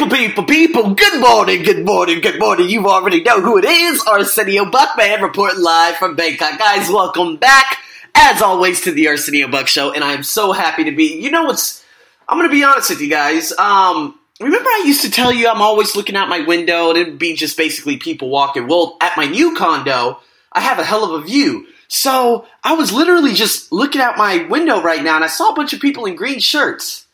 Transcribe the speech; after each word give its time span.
People, 0.00 0.16
people, 0.16 0.44
people, 0.44 0.94
good 0.94 1.20
morning, 1.20 1.62
good 1.62 1.84
morning, 1.84 2.22
good 2.22 2.40
morning. 2.40 2.70
You 2.70 2.88
already 2.88 3.22
know 3.22 3.42
who 3.42 3.58
it 3.58 3.66
is. 3.66 4.02
Arsenio 4.06 4.64
Buckman 4.64 5.20
reporting 5.20 5.62
live 5.62 5.96
from 5.96 6.16
Bangkok. 6.16 6.58
Guys, 6.58 6.88
welcome 6.88 7.36
back, 7.36 7.76
as 8.14 8.40
always, 8.40 8.80
to 8.80 8.92
the 8.92 9.08
Arsenio 9.08 9.48
Buck 9.48 9.66
Show, 9.66 9.92
and 9.92 10.02
I'm 10.02 10.22
so 10.22 10.52
happy 10.52 10.84
to 10.84 10.90
be. 10.90 11.20
You 11.20 11.30
know 11.30 11.44
what's. 11.44 11.84
I'm 12.26 12.38
gonna 12.38 12.48
be 12.48 12.64
honest 12.64 12.88
with 12.88 13.02
you 13.02 13.10
guys. 13.10 13.52
Um, 13.58 14.18
remember 14.40 14.70
I 14.70 14.84
used 14.86 15.02
to 15.02 15.10
tell 15.10 15.34
you 15.34 15.50
I'm 15.50 15.60
always 15.60 15.94
looking 15.94 16.16
out 16.16 16.30
my 16.30 16.40
window 16.46 16.88
and 16.88 16.98
it'd 16.98 17.18
be 17.18 17.34
just 17.34 17.58
basically 17.58 17.98
people 17.98 18.30
walking. 18.30 18.68
Well, 18.68 18.96
at 19.02 19.18
my 19.18 19.26
new 19.26 19.54
condo, 19.54 20.18
I 20.50 20.60
have 20.60 20.78
a 20.78 20.84
hell 20.84 21.04
of 21.04 21.22
a 21.22 21.26
view. 21.26 21.66
So 21.88 22.46
I 22.64 22.72
was 22.72 22.90
literally 22.90 23.34
just 23.34 23.70
looking 23.70 24.00
out 24.00 24.16
my 24.16 24.46
window 24.46 24.80
right 24.80 25.04
now 25.04 25.16
and 25.16 25.24
I 25.24 25.28
saw 25.28 25.50
a 25.50 25.54
bunch 25.54 25.74
of 25.74 25.80
people 25.80 26.06
in 26.06 26.16
green 26.16 26.40
shirts. 26.40 27.06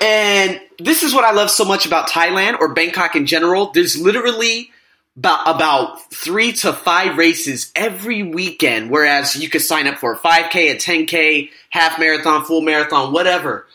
And 0.00 0.60
this 0.78 1.02
is 1.02 1.14
what 1.14 1.24
I 1.24 1.32
love 1.32 1.50
so 1.50 1.64
much 1.64 1.86
about 1.86 2.08
Thailand 2.08 2.60
or 2.60 2.72
Bangkok 2.74 3.16
in 3.16 3.26
general. 3.26 3.72
There's 3.72 4.00
literally 4.00 4.70
about, 5.16 5.48
about 5.48 6.12
three 6.12 6.52
to 6.52 6.72
five 6.72 7.18
races 7.18 7.72
every 7.74 8.22
weekend, 8.22 8.90
whereas 8.90 9.36
you 9.36 9.48
could 9.50 9.62
sign 9.62 9.86
up 9.88 9.98
for 9.98 10.12
a 10.12 10.18
5K, 10.18 10.72
a 10.72 10.76
10K, 10.76 11.50
half 11.70 11.98
marathon, 11.98 12.44
full 12.44 12.60
marathon, 12.60 13.12
whatever. 13.12 13.66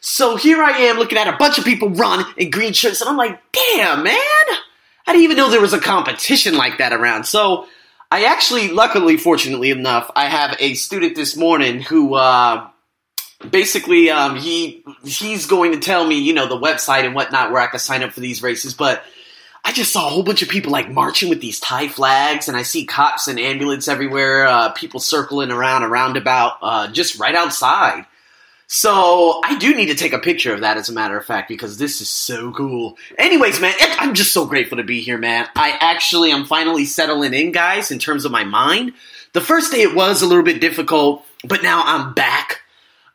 So 0.00 0.36
here 0.36 0.62
I 0.62 0.78
am 0.82 0.96
looking 0.96 1.18
at 1.18 1.32
a 1.32 1.36
bunch 1.36 1.58
of 1.58 1.64
people 1.64 1.90
run 1.90 2.24
in 2.36 2.50
green 2.50 2.72
shirts, 2.72 3.00
and 3.00 3.10
I'm 3.10 3.16
like, 3.16 3.40
damn, 3.52 4.02
man. 4.02 4.16
I 5.06 5.12
didn't 5.12 5.22
even 5.22 5.36
know 5.36 5.50
there 5.50 5.60
was 5.60 5.72
a 5.72 5.80
competition 5.80 6.56
like 6.56 6.78
that 6.78 6.92
around. 6.92 7.24
So 7.24 7.66
I 8.10 8.24
actually, 8.24 8.68
luckily, 8.68 9.16
fortunately 9.16 9.70
enough, 9.70 10.10
I 10.14 10.26
have 10.26 10.56
a 10.60 10.74
student 10.74 11.16
this 11.16 11.36
morning 11.36 11.80
who 11.80 12.14
uh, 12.14 12.68
basically 13.50 14.10
um, 14.10 14.36
he 14.36 14.84
he's 15.04 15.46
going 15.46 15.72
to 15.72 15.80
tell 15.80 16.06
me, 16.06 16.18
you 16.18 16.32
know, 16.32 16.46
the 16.46 16.58
website 16.58 17.04
and 17.04 17.14
whatnot 17.14 17.50
where 17.50 17.60
I 17.60 17.66
can 17.66 17.80
sign 17.80 18.02
up 18.02 18.12
for 18.12 18.20
these 18.20 18.42
races. 18.42 18.74
But 18.74 19.02
I 19.64 19.72
just 19.72 19.92
saw 19.92 20.06
a 20.06 20.10
whole 20.10 20.24
bunch 20.24 20.42
of 20.42 20.48
people 20.48 20.72
like 20.72 20.90
marching 20.90 21.28
with 21.28 21.40
these 21.40 21.60
Thai 21.60 21.88
flags, 21.88 22.48
and 22.48 22.56
I 22.56 22.62
see 22.62 22.84
cops 22.84 23.28
and 23.28 23.38
ambulance 23.38 23.86
everywhere, 23.86 24.46
uh, 24.46 24.70
people 24.72 24.98
circling 24.98 25.52
around 25.52 25.84
a 25.84 25.88
roundabout, 25.88 26.58
uh, 26.62 26.88
just 26.88 27.18
right 27.18 27.34
outside. 27.34 28.06
So 28.66 29.40
I 29.44 29.58
do 29.58 29.74
need 29.74 29.86
to 29.86 29.94
take 29.94 30.14
a 30.14 30.18
picture 30.18 30.54
of 30.54 30.60
that, 30.60 30.78
as 30.78 30.88
a 30.88 30.94
matter 30.94 31.18
of 31.18 31.26
fact, 31.26 31.48
because 31.48 31.76
this 31.76 32.00
is 32.00 32.08
so 32.08 32.52
cool. 32.52 32.96
Anyways, 33.18 33.60
man, 33.60 33.74
I'm 33.98 34.14
just 34.14 34.32
so 34.32 34.46
grateful 34.46 34.78
to 34.78 34.82
be 34.82 35.02
here, 35.02 35.18
man. 35.18 35.46
I 35.54 35.76
actually 35.78 36.32
am 36.32 36.46
finally 36.46 36.86
settling 36.86 37.34
in, 37.34 37.52
guys, 37.52 37.90
in 37.90 37.98
terms 37.98 38.24
of 38.24 38.32
my 38.32 38.44
mind. 38.44 38.94
The 39.34 39.42
first 39.42 39.72
day 39.72 39.82
it 39.82 39.94
was 39.94 40.22
a 40.22 40.26
little 40.26 40.42
bit 40.42 40.60
difficult, 40.60 41.26
but 41.44 41.62
now 41.62 41.82
I'm 41.84 42.14
back. 42.14 42.61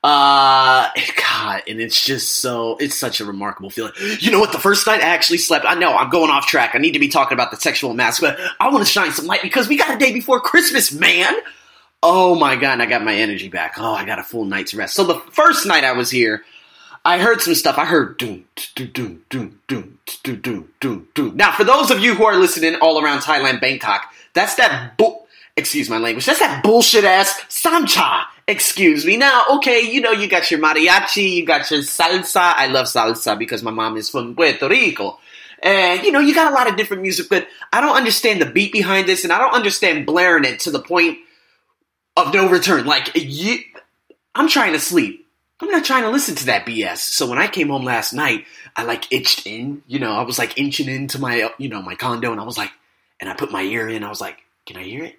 Uh, 0.04 0.90
God, 1.18 1.64
and 1.68 1.82
it's 1.82 2.06
just 2.06 2.36
so, 2.36 2.78
it's 2.78 2.96
such 2.96 3.20
a 3.20 3.26
remarkable 3.26 3.70
feeling. 3.70 3.94
You 4.20 4.32
know 4.32 4.40
what? 4.40 4.52
The 4.52 4.60
first 4.60 4.86
night 4.88 5.02
I 5.02 5.08
actually 5.08 5.40
slept, 5.40 5.66
I 5.68 5.76
know 5.76 5.96
I'm 5.96 6.10
going 6.10 6.30
off 6.30 6.48
track. 6.48 6.72
I 6.76 6.78
need 6.78 6.94
to 6.94 7.00
be 7.00 7.10
talking 7.10 7.36
about 7.36 7.52
the 7.52 7.58
sexual 7.58 7.94
mask, 7.94 8.22
but 8.22 8.40
I 8.60 8.70
want 8.70 8.86
to 8.86 8.92
shine 8.92 9.12
some 9.12 9.26
light 9.26 9.42
because 9.42 9.68
we 9.68 9.78
got 9.78 9.96
a 9.96 9.98
day 9.98 10.14
before 10.14 10.40
Christmas, 10.40 10.92
man. 10.92 11.34
Oh 12.04 12.36
my 12.36 12.56
God, 12.56 12.74
and 12.74 12.84
I 12.84 12.86
got 12.86 13.04
my 13.04 13.16
energy 13.16 13.50
back. 13.50 13.74
Oh, 13.78 13.92
I 13.92 14.06
got 14.06 14.20
a 14.20 14.24
full 14.24 14.46
night's 14.46 14.74
rest. 14.74 14.94
So 14.94 15.04
the 15.04 15.20
first 15.32 15.66
night 15.66 15.84
I 15.84 15.94
was 15.94 16.12
here, 16.12 16.44
I 17.04 17.18
heard 17.18 17.42
some 17.42 17.56
stuff. 17.56 17.78
I 17.78 17.86
heard 17.86 18.18
doom, 18.18 18.46
doom, 18.76 18.92
doom, 18.92 19.24
doom, 19.30 19.60
doom, 19.68 20.00
doom, 20.24 20.42
doom, 20.42 20.70
doom, 20.80 21.08
doom. 21.16 21.36
Now, 21.36 21.52
for 21.54 21.64
those 21.64 21.90
of 21.90 22.00
you 22.00 22.14
who 22.14 22.26
are 22.26 22.38
listening 22.38 22.76
all 22.76 23.04
around 23.04 23.22
Thailand, 23.22 23.62
Bangkok, 23.62 24.14
that's 24.34 24.56
that 24.56 24.98
bull. 24.98 25.28
Excuse 25.56 25.90
my 25.90 25.98
language. 25.98 26.26
That's 26.26 26.40
that 26.40 26.64
bullshit 26.64 27.04
ass 27.04 27.42
samcha. 27.50 28.26
Excuse 28.48 29.06
me. 29.06 29.18
Now, 29.18 29.44
okay, 29.56 29.82
you 29.82 30.00
know 30.00 30.12
you 30.12 30.30
got 30.30 30.50
your 30.50 30.62
mariachi, 30.62 31.34
you 31.34 31.46
got 31.46 31.70
your 31.70 31.82
salsa. 31.82 32.54
I 32.56 32.68
love 32.68 32.86
salsa 32.86 33.38
because 33.38 33.62
my 33.62 33.72
mom 33.72 33.98
is 33.98 34.10
from 34.10 34.36
Puerto 34.36 34.70
Rico. 34.70 35.20
And 35.62 36.04
you 36.04 36.12
know, 36.12 36.20
you 36.20 36.34
got 36.34 36.52
a 36.52 36.56
lot 36.56 36.70
of 36.70 36.78
different 36.78 37.02
music, 37.02 37.28
but 37.30 37.48
I 37.74 37.82
don't 37.82 37.96
understand 37.96 38.42
the 38.42 38.46
beat 38.46 38.72
behind 38.72 39.08
this, 39.08 39.24
and 39.24 39.34
I 39.34 39.40
don't 39.40 39.54
understand 39.54 40.06
blaring 40.06 40.46
it 40.46 40.62
to 40.62 40.72
the 40.72 40.82
point 40.82 41.18
of 42.16 42.34
no 42.34 42.48
return. 42.48 42.86
Like, 42.86 43.12
you, 43.16 43.60
I'm 44.34 44.48
trying 44.48 44.74
to 44.74 44.80
sleep. 44.80 45.28
I'm 45.60 45.70
not 45.70 45.84
trying 45.84 46.04
to 46.04 46.10
listen 46.10 46.36
to 46.36 46.46
that 46.46 46.66
BS. 46.66 46.98
So 46.98 47.28
when 47.28 47.40
I 47.40 47.48
came 47.48 47.70
home 47.70 47.84
last 47.84 48.14
night, 48.14 48.46
I 48.76 48.84
like 48.84 49.12
itched 49.12 49.48
in, 49.48 49.82
you 49.88 49.98
know, 49.98 50.12
I 50.12 50.22
was 50.22 50.38
like 50.38 50.58
inching 50.58 50.88
into 50.88 51.20
my, 51.20 51.50
you 51.58 51.68
know, 51.68 51.82
my 51.82 51.96
condo 51.96 52.32
and 52.32 52.40
I 52.40 52.44
was 52.44 52.58
like, 52.58 52.72
and 53.20 53.28
I 53.28 53.34
put 53.34 53.52
my 53.52 53.64
ear 53.64 53.90
in, 53.90 54.04
I 54.04 54.10
was 54.10 54.22
like, 54.22 54.38
can 54.68 54.78
I 54.78 54.84
hear 54.84 55.04
it? 55.04 55.16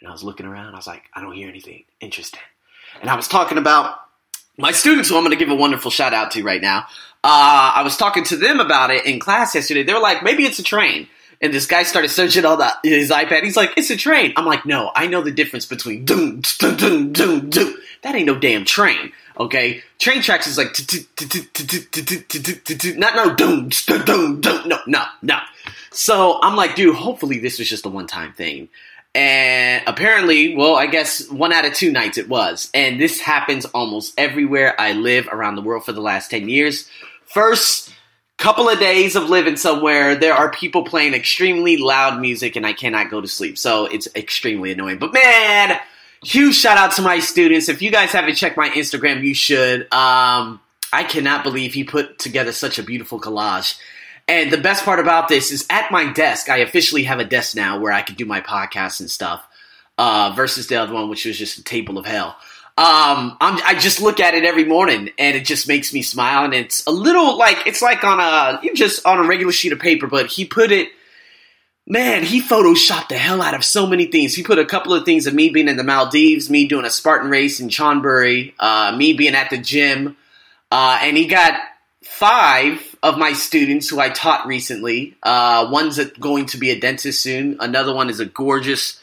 And 0.00 0.08
I 0.08 0.12
was 0.12 0.22
looking 0.22 0.46
around, 0.46 0.74
I 0.74 0.76
was 0.76 0.86
like, 0.86 1.04
I 1.14 1.20
don't 1.20 1.32
hear 1.32 1.48
anything. 1.48 1.84
Interesting. 2.00 2.40
And 3.00 3.10
I 3.10 3.16
was 3.16 3.28
talking 3.28 3.58
about 3.58 3.98
my 4.58 4.72
students, 4.72 5.08
who 5.08 5.16
I'm 5.16 5.22
going 5.22 5.36
to 5.36 5.42
give 5.42 5.50
a 5.50 5.54
wonderful 5.54 5.90
shout 5.90 6.14
out 6.14 6.30
to 6.32 6.42
right 6.42 6.62
now. 6.62 6.86
Uh, 7.24 7.72
I 7.76 7.82
was 7.82 7.96
talking 7.96 8.24
to 8.24 8.36
them 8.36 8.60
about 8.60 8.90
it 8.90 9.04
in 9.06 9.18
class 9.18 9.54
yesterday. 9.54 9.82
They 9.82 9.92
were 9.92 10.00
like, 10.00 10.22
maybe 10.22 10.44
it's 10.44 10.58
a 10.58 10.62
train. 10.62 11.08
And 11.40 11.52
this 11.52 11.66
guy 11.66 11.82
started 11.82 12.08
searching 12.08 12.46
on 12.46 12.58
the, 12.58 12.72
his 12.82 13.10
iPad. 13.10 13.42
He's 13.42 13.56
like, 13.56 13.74
it's 13.76 13.90
a 13.90 13.96
train. 13.96 14.32
I'm 14.36 14.46
like, 14.46 14.64
no, 14.64 14.90
I 14.94 15.06
know 15.06 15.22
the 15.22 15.30
difference 15.30 15.66
between 15.66 16.04
doom, 16.04 16.40
doom, 16.58 16.76
doom, 16.76 17.12
doom, 17.12 17.50
doom. 17.50 17.74
That 18.02 18.14
ain't 18.14 18.26
no 18.26 18.38
damn 18.38 18.64
train. 18.64 19.12
Okay? 19.38 19.82
Train 19.98 20.22
tracks 20.22 20.46
is 20.46 20.56
like, 20.56 20.68
not 22.96 23.16
no 23.16 23.34
doom, 23.34 23.68
doom, 23.68 24.40
doom. 24.40 24.68
No, 24.68 24.78
no, 24.86 25.04
no. 25.20 25.38
So 25.90 26.38
I'm 26.42 26.56
like, 26.56 26.74
dude, 26.74 26.96
hopefully 26.96 27.38
this 27.38 27.58
was 27.58 27.68
just 27.68 27.84
a 27.84 27.88
one 27.90 28.06
time 28.06 28.32
thing. 28.32 28.68
And 29.16 29.82
apparently, 29.86 30.54
well, 30.54 30.76
I 30.76 30.86
guess 30.86 31.26
one 31.30 31.50
out 31.50 31.64
of 31.64 31.72
two 31.72 31.90
nights 31.90 32.18
it 32.18 32.28
was. 32.28 32.70
And 32.74 33.00
this 33.00 33.18
happens 33.18 33.64
almost 33.64 34.12
everywhere 34.18 34.78
I 34.78 34.92
live 34.92 35.26
around 35.32 35.54
the 35.54 35.62
world 35.62 35.86
for 35.86 35.92
the 35.92 36.02
last 36.02 36.30
10 36.30 36.50
years. 36.50 36.86
First, 37.24 37.94
couple 38.36 38.68
of 38.68 38.78
days 38.78 39.16
of 39.16 39.30
living 39.30 39.56
somewhere, 39.56 40.14
there 40.14 40.34
are 40.34 40.50
people 40.50 40.84
playing 40.84 41.14
extremely 41.14 41.78
loud 41.78 42.20
music 42.20 42.56
and 42.56 42.66
I 42.66 42.74
cannot 42.74 43.10
go 43.10 43.22
to 43.22 43.26
sleep. 43.26 43.56
So 43.56 43.86
it's 43.86 44.06
extremely 44.14 44.72
annoying. 44.72 44.98
But 44.98 45.14
man, 45.14 45.80
huge 46.22 46.54
shout 46.54 46.76
out 46.76 46.92
to 46.92 47.02
my 47.02 47.18
students. 47.18 47.70
If 47.70 47.80
you 47.80 47.90
guys 47.90 48.12
haven't 48.12 48.34
checked 48.34 48.58
my 48.58 48.68
Instagram, 48.68 49.22
you 49.22 49.34
should. 49.34 49.82
Um, 49.94 50.60
I 50.92 51.04
cannot 51.08 51.42
believe 51.42 51.72
he 51.72 51.84
put 51.84 52.18
together 52.18 52.52
such 52.52 52.78
a 52.78 52.82
beautiful 52.82 53.18
collage. 53.18 53.78
And 54.28 54.50
the 54.50 54.58
best 54.58 54.84
part 54.84 54.98
about 54.98 55.28
this 55.28 55.52
is 55.52 55.66
at 55.70 55.90
my 55.90 56.12
desk, 56.12 56.48
I 56.48 56.58
officially 56.58 57.04
have 57.04 57.20
a 57.20 57.24
desk 57.24 57.54
now 57.54 57.78
where 57.78 57.92
I 57.92 58.02
can 58.02 58.16
do 58.16 58.24
my 58.24 58.40
podcast 58.40 59.00
and 59.00 59.10
stuff. 59.10 59.46
Uh, 59.98 60.30
versus 60.36 60.66
the 60.66 60.76
other 60.76 60.92
one, 60.92 61.08
which 61.08 61.24
was 61.24 61.38
just 61.38 61.56
a 61.56 61.64
table 61.64 61.96
of 61.96 62.04
hell. 62.04 62.36
Um, 62.76 63.38
I 63.40 63.78
just 63.80 64.02
look 64.02 64.20
at 64.20 64.34
it 64.34 64.44
every 64.44 64.66
morning 64.66 65.08
and 65.18 65.34
it 65.34 65.46
just 65.46 65.66
makes 65.66 65.94
me 65.94 66.02
smile. 66.02 66.44
And 66.44 66.52
it's 66.52 66.86
a 66.86 66.90
little 66.90 67.38
like, 67.38 67.66
it's 67.66 67.80
like 67.80 68.04
on 68.04 68.20
a, 68.20 68.60
you 68.62 68.74
just 68.74 69.06
on 69.06 69.18
a 69.18 69.26
regular 69.26 69.52
sheet 69.52 69.72
of 69.72 69.78
paper, 69.78 70.06
but 70.06 70.26
he 70.26 70.44
put 70.44 70.70
it, 70.70 70.90
man, 71.86 72.24
he 72.24 72.42
photoshopped 72.42 73.08
the 73.08 73.16
hell 73.16 73.40
out 73.40 73.54
of 73.54 73.64
so 73.64 73.86
many 73.86 74.04
things. 74.04 74.34
He 74.34 74.42
put 74.42 74.58
a 74.58 74.66
couple 74.66 74.92
of 74.92 75.06
things 75.06 75.26
of 75.26 75.32
me 75.32 75.48
being 75.48 75.68
in 75.68 75.78
the 75.78 75.82
Maldives, 75.82 76.50
me 76.50 76.68
doing 76.68 76.84
a 76.84 76.90
Spartan 76.90 77.30
race 77.30 77.58
in 77.58 77.70
Chonburi, 77.70 78.52
uh, 78.58 78.94
me 78.94 79.14
being 79.14 79.34
at 79.34 79.48
the 79.48 79.56
gym, 79.56 80.14
uh, 80.70 80.98
and 81.00 81.16
he 81.16 81.26
got 81.26 81.58
five 82.02 82.85
of 83.02 83.18
my 83.18 83.32
students 83.32 83.88
who 83.88 84.00
I 84.00 84.08
taught 84.08 84.46
recently. 84.46 85.16
Uh, 85.22 85.68
one's 85.70 86.02
going 86.18 86.46
to 86.46 86.58
be 86.58 86.70
a 86.70 86.78
dentist 86.80 87.22
soon. 87.22 87.56
Another 87.60 87.94
one 87.94 88.10
is 88.10 88.20
a 88.20 88.26
gorgeous 88.26 89.00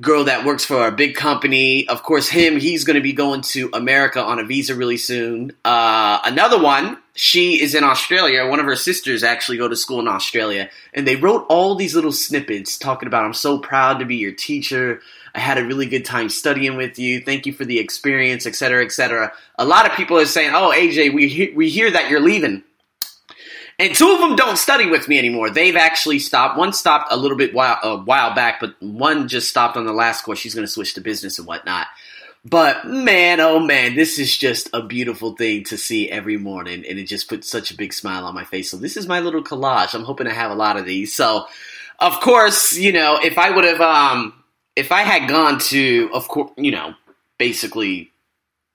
girl 0.00 0.24
that 0.24 0.44
works 0.44 0.64
for 0.64 0.86
a 0.86 0.92
big 0.92 1.14
company. 1.14 1.86
Of 1.88 2.02
course, 2.02 2.28
him, 2.28 2.58
he's 2.58 2.84
going 2.84 2.96
to 2.96 3.02
be 3.02 3.12
going 3.12 3.42
to 3.42 3.70
America 3.72 4.22
on 4.22 4.38
a 4.38 4.44
visa 4.44 4.74
really 4.74 4.96
soon. 4.96 5.52
Uh, 5.64 6.18
another 6.24 6.60
one, 6.60 6.98
she 7.14 7.60
is 7.60 7.74
in 7.74 7.84
Australia. 7.84 8.46
One 8.46 8.58
of 8.58 8.66
her 8.66 8.76
sisters 8.76 9.22
actually 9.22 9.58
go 9.58 9.68
to 9.68 9.76
school 9.76 10.00
in 10.00 10.08
Australia. 10.08 10.70
And 10.94 11.06
they 11.06 11.16
wrote 11.16 11.46
all 11.48 11.74
these 11.74 11.94
little 11.94 12.12
snippets 12.12 12.78
talking 12.78 13.06
about, 13.06 13.24
I'm 13.24 13.34
so 13.34 13.58
proud 13.58 13.98
to 13.98 14.06
be 14.06 14.16
your 14.16 14.32
teacher. 14.32 15.00
I 15.34 15.40
had 15.40 15.58
a 15.58 15.64
really 15.64 15.86
good 15.86 16.04
time 16.04 16.28
studying 16.28 16.76
with 16.76 16.98
you. 16.98 17.20
Thank 17.20 17.46
you 17.46 17.52
for 17.52 17.64
the 17.64 17.78
experience, 17.78 18.46
etc., 18.46 18.84
etc. 18.84 19.32
A 19.58 19.64
lot 19.64 19.86
of 19.88 19.96
people 19.96 20.18
are 20.18 20.26
saying, 20.26 20.52
"Oh, 20.54 20.72
AJ, 20.74 21.14
we 21.14 21.28
he- 21.28 21.52
we 21.54 21.70
hear 21.70 21.90
that 21.90 22.10
you're 22.10 22.20
leaving." 22.20 22.62
And 23.78 23.94
two 23.94 24.10
of 24.10 24.20
them 24.20 24.36
don't 24.36 24.58
study 24.58 24.88
with 24.88 25.08
me 25.08 25.18
anymore. 25.18 25.50
They've 25.50 25.76
actually 25.76 26.18
stopped. 26.18 26.58
One 26.58 26.72
stopped 26.72 27.08
a 27.10 27.16
little 27.16 27.36
bit 27.36 27.54
while 27.54 27.78
a 27.82 27.96
while 27.96 28.34
back, 28.34 28.60
but 28.60 28.80
one 28.80 29.28
just 29.28 29.48
stopped 29.48 29.76
on 29.76 29.86
the 29.86 29.92
last 29.92 30.22
course. 30.22 30.38
She's 30.38 30.54
going 30.54 30.66
to 30.66 30.72
switch 30.72 30.94
to 30.94 31.00
business 31.00 31.38
and 31.38 31.48
whatnot. 31.48 31.86
But 32.44 32.86
man, 32.86 33.40
oh 33.40 33.60
man, 33.60 33.94
this 33.94 34.18
is 34.18 34.36
just 34.36 34.68
a 34.72 34.82
beautiful 34.82 35.36
thing 35.36 35.62
to 35.64 35.78
see 35.78 36.10
every 36.10 36.36
morning, 36.36 36.84
and 36.88 36.98
it 36.98 37.04
just 37.04 37.28
puts 37.28 37.48
such 37.48 37.70
a 37.70 37.76
big 37.76 37.92
smile 37.92 38.24
on 38.24 38.34
my 38.34 38.44
face. 38.44 38.70
So 38.70 38.76
this 38.76 38.96
is 38.96 39.06
my 39.06 39.20
little 39.20 39.44
collage. 39.44 39.94
I'm 39.94 40.04
hoping 40.04 40.26
to 40.26 40.34
have 40.34 40.50
a 40.50 40.56
lot 40.56 40.76
of 40.76 40.84
these. 40.84 41.14
So, 41.14 41.46
of 42.00 42.20
course, 42.20 42.76
you 42.76 42.92
know, 42.92 43.20
if 43.22 43.38
I 43.38 43.50
would 43.50 43.64
have, 43.64 43.80
um, 43.80 44.42
if 44.74 44.90
I 44.90 45.02
had 45.02 45.28
gone 45.28 45.60
to, 45.60 46.10
of 46.12 46.26
course, 46.26 46.50
you 46.56 46.72
know, 46.72 46.94
basically 47.38 48.10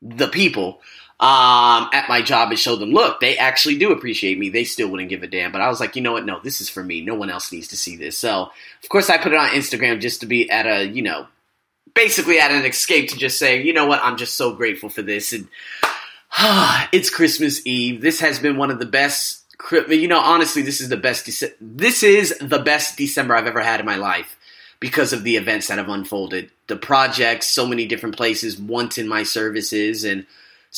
the 0.01 0.27
people 0.27 0.79
um, 1.19 1.89
at 1.93 2.07
my 2.07 2.21
job 2.21 2.49
and 2.49 2.59
show 2.59 2.75
them, 2.75 2.91
look, 2.91 3.19
they 3.19 3.37
actually 3.37 3.77
do 3.77 3.91
appreciate 3.91 4.37
me. 4.37 4.49
They 4.49 4.63
still 4.63 4.89
wouldn't 4.89 5.09
give 5.09 5.23
a 5.23 5.27
damn. 5.27 5.51
But 5.51 5.61
I 5.61 5.69
was 5.69 5.79
like, 5.79 5.95
you 5.95 6.01
know 6.01 6.11
what? 6.13 6.25
No, 6.25 6.39
this 6.39 6.61
is 6.61 6.69
for 6.69 6.83
me. 6.83 7.01
No 7.01 7.15
one 7.15 7.29
else 7.29 7.51
needs 7.51 7.67
to 7.69 7.77
see 7.77 7.95
this. 7.95 8.17
So, 8.17 8.51
of 8.83 8.89
course, 8.89 9.09
I 9.09 9.17
put 9.17 9.31
it 9.31 9.39
on 9.39 9.49
Instagram 9.49 9.99
just 9.99 10.21
to 10.21 10.27
be 10.27 10.49
at 10.49 10.67
a, 10.67 10.85
you 10.85 11.01
know, 11.01 11.27
basically 11.95 12.39
at 12.39 12.51
an 12.51 12.65
escape 12.65 13.09
to 13.09 13.17
just 13.17 13.39
say, 13.39 13.61
you 13.63 13.73
know 13.73 13.87
what? 13.87 13.99
I'm 14.03 14.17
just 14.17 14.35
so 14.35 14.53
grateful 14.53 14.89
for 14.89 15.01
this. 15.01 15.33
And 15.33 15.47
it's 16.91 17.09
Christmas 17.09 17.65
Eve. 17.65 18.01
This 18.01 18.19
has 18.19 18.37
been 18.37 18.57
one 18.57 18.69
of 18.69 18.79
the 18.79 18.85
best 18.85 19.43
you 19.89 20.07
know, 20.07 20.19
honestly, 20.19 20.61
this 20.61 20.81
is 20.81 20.89
the 20.89 20.97
best. 20.97 21.25
Dece- 21.25 21.53
this 21.59 22.03
is 22.03 22.37
the 22.39 22.59
best 22.59 22.97
December 22.97 23.35
I've 23.35 23.47
ever 23.47 23.61
had 23.61 23.79
in 23.79 23.85
my 23.85 23.95
life 23.95 24.37
because 24.79 25.13
of 25.13 25.23
the 25.23 25.35
events 25.35 25.67
that 25.67 25.79
have 25.79 25.89
unfolded. 25.89 26.51
The 26.67 26.75
projects, 26.75 27.47
so 27.47 27.65
many 27.65 27.87
different 27.87 28.15
places 28.15 28.59
wanting 28.59 29.07
my 29.07 29.23
services, 29.23 30.03
and 30.03 30.27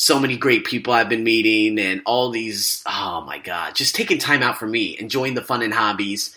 so 0.00 0.18
many 0.18 0.38
great 0.38 0.64
people 0.64 0.94
I've 0.94 1.10
been 1.10 1.24
meeting, 1.24 1.78
and 1.78 2.00
all 2.06 2.30
these. 2.30 2.82
Oh 2.86 3.20
my 3.26 3.36
God, 3.36 3.74
just 3.74 3.94
taking 3.94 4.16
time 4.16 4.42
out 4.42 4.58
for 4.58 4.66
me, 4.66 4.96
enjoying 4.98 5.34
the 5.34 5.42
fun 5.42 5.60
and 5.60 5.74
hobbies, 5.74 6.34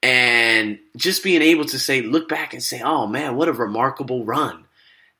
and 0.00 0.78
just 0.96 1.24
being 1.24 1.42
able 1.42 1.64
to 1.64 1.78
say, 1.78 2.02
look 2.02 2.28
back 2.28 2.54
and 2.54 2.62
say, 2.62 2.80
oh 2.82 3.08
man, 3.08 3.34
what 3.34 3.48
a 3.48 3.52
remarkable 3.52 4.24
run 4.24 4.64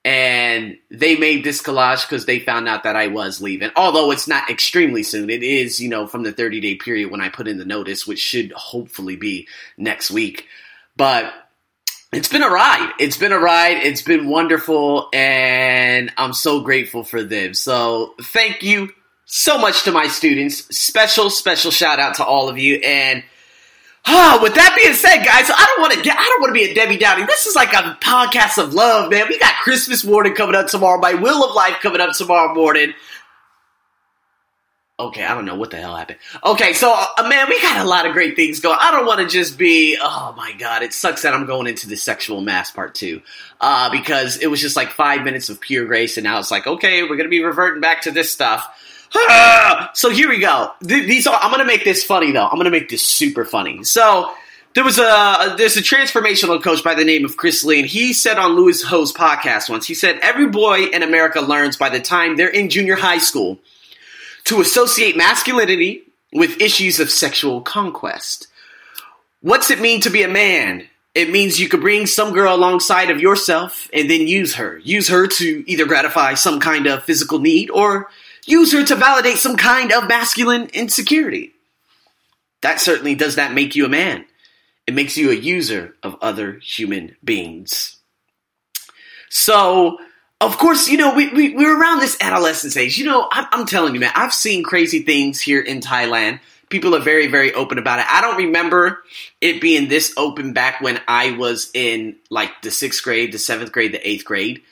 and 0.04 0.78
they 0.90 1.16
made 1.16 1.44
this 1.44 1.60
collage 1.60 2.08
because 2.08 2.24
they 2.24 2.38
found 2.38 2.66
out 2.66 2.84
that 2.84 2.96
I 2.96 3.08
was 3.08 3.42
leaving. 3.42 3.70
Although 3.76 4.10
it's 4.12 4.26
not 4.26 4.48
extremely 4.48 5.02
soon, 5.02 5.28
it 5.28 5.42
is 5.42 5.80
you 5.80 5.88
know 5.88 6.06
from 6.06 6.22
the 6.22 6.32
30 6.32 6.60
day 6.60 6.76
period 6.76 7.10
when 7.10 7.20
I 7.20 7.28
put 7.28 7.48
in 7.48 7.58
the 7.58 7.64
notice, 7.64 8.06
which 8.06 8.18
should 8.18 8.52
hopefully 8.52 9.16
be 9.16 9.46
next 9.76 10.10
week. 10.10 10.46
But 10.96 11.32
it's 12.12 12.28
been 12.28 12.42
a 12.42 12.50
ride. 12.50 12.92
It's 12.98 13.16
been 13.16 13.32
a 13.32 13.38
ride. 13.38 13.78
It's 13.84 14.02
been 14.02 14.28
wonderful, 14.28 15.08
and 15.12 16.12
I'm 16.16 16.32
so 16.32 16.60
grateful 16.60 17.04
for 17.04 17.22
them. 17.22 17.54
So 17.54 18.14
thank 18.22 18.62
you 18.62 18.90
so 19.24 19.58
much 19.58 19.84
to 19.84 19.92
my 19.92 20.08
students. 20.08 20.76
Special 20.76 21.30
special 21.30 21.70
shout 21.70 22.00
out 22.00 22.16
to 22.16 22.24
all 22.24 22.48
of 22.48 22.58
you 22.58 22.76
and 22.76 23.22
Oh, 24.06 24.40
with 24.42 24.54
that 24.54 24.74
being 24.76 24.94
said, 24.94 25.18
guys, 25.18 25.50
I 25.50 25.64
don't 25.66 25.80
want 25.82 25.92
to 25.92 26.02
get, 26.02 26.16
I 26.18 26.24
don't 26.24 26.40
want 26.40 26.50
to 26.50 26.54
be 26.54 26.70
a 26.70 26.74
Debbie 26.74 26.96
Downing. 26.96 27.26
This 27.26 27.46
is 27.46 27.54
like 27.54 27.74
a 27.74 27.98
podcast 28.00 28.62
of 28.62 28.72
love, 28.72 29.10
man. 29.10 29.28
We 29.28 29.38
got 29.38 29.54
Christmas 29.62 30.04
morning 30.04 30.34
coming 30.34 30.54
up 30.54 30.68
tomorrow, 30.68 30.98
my 30.98 31.14
Wheel 31.14 31.44
of 31.44 31.54
Life 31.54 31.76
coming 31.82 32.00
up 32.00 32.16
tomorrow 32.16 32.54
morning. 32.54 32.94
Okay, 35.00 35.24
I 35.24 35.34
don't 35.34 35.46
know 35.46 35.54
what 35.54 35.70
the 35.70 35.78
hell 35.78 35.96
happened. 35.96 36.18
Okay, 36.44 36.74
so 36.74 36.92
uh, 36.92 37.26
man, 37.28 37.48
we 37.48 37.60
got 37.62 37.84
a 37.84 37.88
lot 37.88 38.06
of 38.06 38.12
great 38.12 38.36
things 38.36 38.60
going. 38.60 38.76
I 38.78 38.90
don't 38.90 39.06
want 39.06 39.20
to 39.20 39.26
just 39.26 39.56
be. 39.56 39.96
Oh 40.00 40.34
my 40.36 40.52
god, 40.52 40.82
it 40.82 40.92
sucks 40.92 41.22
that 41.22 41.32
I'm 41.32 41.46
going 41.46 41.66
into 41.66 41.88
the 41.88 41.96
sexual 41.96 42.42
mask 42.42 42.74
part 42.74 42.94
two, 42.94 43.22
uh, 43.60 43.90
because 43.90 44.36
it 44.36 44.48
was 44.48 44.60
just 44.60 44.76
like 44.76 44.90
five 44.90 45.24
minutes 45.24 45.48
of 45.48 45.58
pure 45.60 45.86
grace, 45.86 46.18
and 46.18 46.24
now 46.24 46.38
it's 46.38 46.50
like, 46.50 46.66
okay, 46.66 47.02
we're 47.02 47.16
gonna 47.16 47.30
be 47.30 47.42
reverting 47.42 47.80
back 47.80 48.02
to 48.02 48.10
this 48.10 48.30
stuff. 48.30 48.68
so 49.94 50.10
here 50.10 50.28
we 50.28 50.38
go. 50.38 50.72
These 50.80 51.26
are, 51.26 51.38
I'm 51.40 51.50
going 51.50 51.58
to 51.58 51.66
make 51.66 51.82
this 51.82 52.04
funny 52.04 52.30
though. 52.30 52.44
I'm 52.44 52.54
going 52.54 52.66
to 52.66 52.70
make 52.70 52.88
this 52.88 53.02
super 53.02 53.44
funny. 53.44 53.82
So 53.82 54.32
there 54.74 54.84
was 54.84 54.98
a 54.98 55.56
there's 55.58 55.76
a 55.76 55.82
transformational 55.82 56.62
coach 56.62 56.84
by 56.84 56.94
the 56.94 57.04
name 57.04 57.24
of 57.24 57.36
Chris 57.36 57.64
Lee, 57.64 57.80
and 57.80 57.88
he 57.88 58.12
said 58.12 58.38
on 58.38 58.52
Lewis 58.52 58.84
Howes' 58.84 59.12
podcast 59.12 59.68
once. 59.68 59.86
He 59.86 59.94
said 59.94 60.20
every 60.22 60.46
boy 60.46 60.84
in 60.84 61.02
America 61.02 61.40
learns 61.40 61.76
by 61.76 61.88
the 61.88 62.00
time 62.00 62.36
they're 62.36 62.48
in 62.48 62.68
junior 62.68 62.94
high 62.94 63.18
school 63.18 63.58
to 64.44 64.60
associate 64.60 65.16
masculinity 65.16 66.04
with 66.32 66.60
issues 66.60 67.00
of 67.00 67.10
sexual 67.10 67.60
conquest. 67.60 68.46
What's 69.40 69.70
it 69.70 69.80
mean 69.80 70.00
to 70.02 70.10
be 70.10 70.22
a 70.22 70.28
man? 70.28 70.86
It 71.14 71.30
means 71.30 71.58
you 71.58 71.68
could 71.68 71.80
bring 71.80 72.06
some 72.06 72.32
girl 72.32 72.54
alongside 72.54 73.10
of 73.10 73.20
yourself 73.20 73.88
and 73.92 74.08
then 74.08 74.28
use 74.28 74.54
her. 74.54 74.78
Use 74.78 75.08
her 75.08 75.26
to 75.26 75.64
either 75.66 75.86
gratify 75.86 76.34
some 76.34 76.60
kind 76.60 76.86
of 76.86 77.02
physical 77.02 77.40
need 77.40 77.70
or 77.70 78.08
use 78.46 78.72
her 78.72 78.84
to 78.84 78.94
validate 78.94 79.38
some 79.38 79.56
kind 79.56 79.92
of 79.92 80.08
masculine 80.08 80.68
insecurity. 80.72 81.52
That 82.62 82.80
certainly 82.80 83.14
does 83.14 83.36
not 83.36 83.54
make 83.54 83.74
you 83.74 83.86
a 83.86 83.88
man. 83.88 84.24
It 84.86 84.94
makes 84.94 85.16
you 85.16 85.30
a 85.30 85.34
user 85.34 85.94
of 86.02 86.16
other 86.20 86.60
human 86.62 87.16
beings. 87.24 87.96
So, 89.30 89.98
of 90.40 90.56
course, 90.58 90.88
you 90.88 90.96
know, 90.96 91.14
we, 91.14 91.28
we, 91.28 91.54
we're 91.54 91.78
around 91.78 92.00
this 92.00 92.16
adolescence 92.20 92.76
age. 92.76 92.98
You 92.98 93.04
know, 93.04 93.28
I'm, 93.30 93.46
I'm 93.52 93.66
telling 93.66 93.94
you, 93.94 94.00
man, 94.00 94.12
I've 94.14 94.32
seen 94.32 94.62
crazy 94.62 95.02
things 95.02 95.40
here 95.40 95.60
in 95.60 95.80
Thailand. 95.80 96.40
People 96.68 96.94
are 96.94 97.00
very, 97.00 97.26
very 97.26 97.52
open 97.52 97.78
about 97.78 97.98
it. 97.98 98.06
I 98.08 98.20
don't 98.20 98.36
remember 98.36 99.02
it 99.40 99.60
being 99.60 99.88
this 99.88 100.14
open 100.16 100.52
back 100.52 100.80
when 100.80 101.00
I 101.08 101.32
was 101.32 101.70
in 101.74 102.16
like 102.30 102.62
the 102.62 102.70
sixth 102.70 103.02
grade, 103.02 103.32
the 103.32 103.38
seventh 103.38 103.72
grade, 103.72 103.92
the 103.92 104.08
eighth 104.08 104.24
grade. 104.24 104.62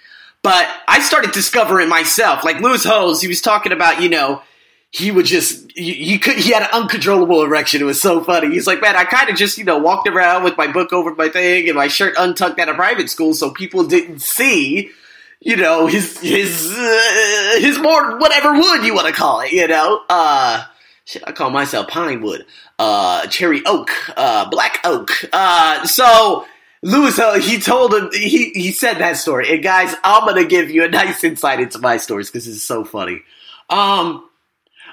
But 0.42 0.68
I 0.86 1.00
started 1.00 1.32
discovering 1.32 1.88
myself, 1.88 2.44
like 2.44 2.60
Lewis 2.60 2.84
Howes, 2.84 3.20
he 3.20 3.28
was 3.28 3.42
talking 3.42 3.72
about, 3.72 4.00
you 4.00 4.08
know, 4.08 4.42
he 4.90 5.10
would 5.10 5.26
just 5.26 5.70
he, 5.72 6.18
could 6.18 6.36
he 6.36 6.52
had 6.52 6.62
an 6.62 6.70
uncontrollable 6.72 7.42
erection. 7.42 7.82
It 7.82 7.84
was 7.84 8.00
so 8.00 8.22
funny. 8.24 8.48
He's 8.48 8.66
like, 8.66 8.80
man, 8.80 8.96
I 8.96 9.04
kind 9.04 9.28
of 9.28 9.36
just 9.36 9.58
you 9.58 9.64
know 9.64 9.78
walked 9.78 10.08
around 10.08 10.44
with 10.44 10.56
my 10.56 10.66
book 10.66 10.92
over 10.92 11.14
my 11.14 11.28
thing 11.28 11.68
and 11.68 11.76
my 11.76 11.88
shirt 11.88 12.14
untucked 12.18 12.58
at 12.58 12.68
a 12.68 12.74
private 12.74 13.10
school, 13.10 13.34
so 13.34 13.50
people 13.50 13.84
didn't 13.84 14.20
see, 14.20 14.90
you 15.40 15.56
know, 15.56 15.86
his 15.86 16.18
his 16.20 16.70
uh, 16.76 17.58
his 17.58 17.78
more 17.78 18.18
whatever 18.18 18.52
wood 18.52 18.84
you 18.84 18.94
want 18.94 19.06
to 19.06 19.12
call 19.12 19.40
it, 19.40 19.52
you 19.52 19.68
know. 19.68 20.02
Uh, 20.08 20.64
shit, 21.04 21.22
I 21.26 21.32
call 21.32 21.50
myself 21.50 21.88
pine 21.88 22.20
wood, 22.20 22.44
uh, 22.78 23.26
cherry 23.28 23.62
oak, 23.64 23.90
uh, 24.16 24.48
black 24.50 24.80
oak. 24.84 25.10
Uh, 25.32 25.86
so 25.86 26.46
Lewis, 26.82 27.18
uh, 27.18 27.34
he 27.34 27.60
told 27.60 27.94
him 27.94 28.10
he 28.12 28.50
he 28.50 28.72
said 28.72 28.98
that 28.98 29.16
story. 29.16 29.52
And 29.52 29.62
guys, 29.62 29.94
I'm 30.02 30.26
gonna 30.26 30.44
give 30.44 30.70
you 30.70 30.84
a 30.84 30.88
nice 30.88 31.22
insight 31.22 31.60
into 31.60 31.78
my 31.78 31.96
stories 31.96 32.30
because 32.30 32.48
it's 32.48 32.62
so 32.62 32.84
funny. 32.84 33.22
Um, 33.70 34.28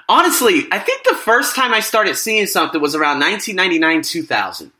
honestly, 0.08 0.66
I 0.70 0.78
think 0.78 1.04
the 1.04 1.14
first 1.14 1.56
time 1.56 1.74
I 1.74 1.80
started 1.80 2.16
seeing 2.16 2.46
something 2.46 2.80
was 2.80 2.94
around 2.94 3.20
1999, 3.20 4.02
2000. 4.02 4.72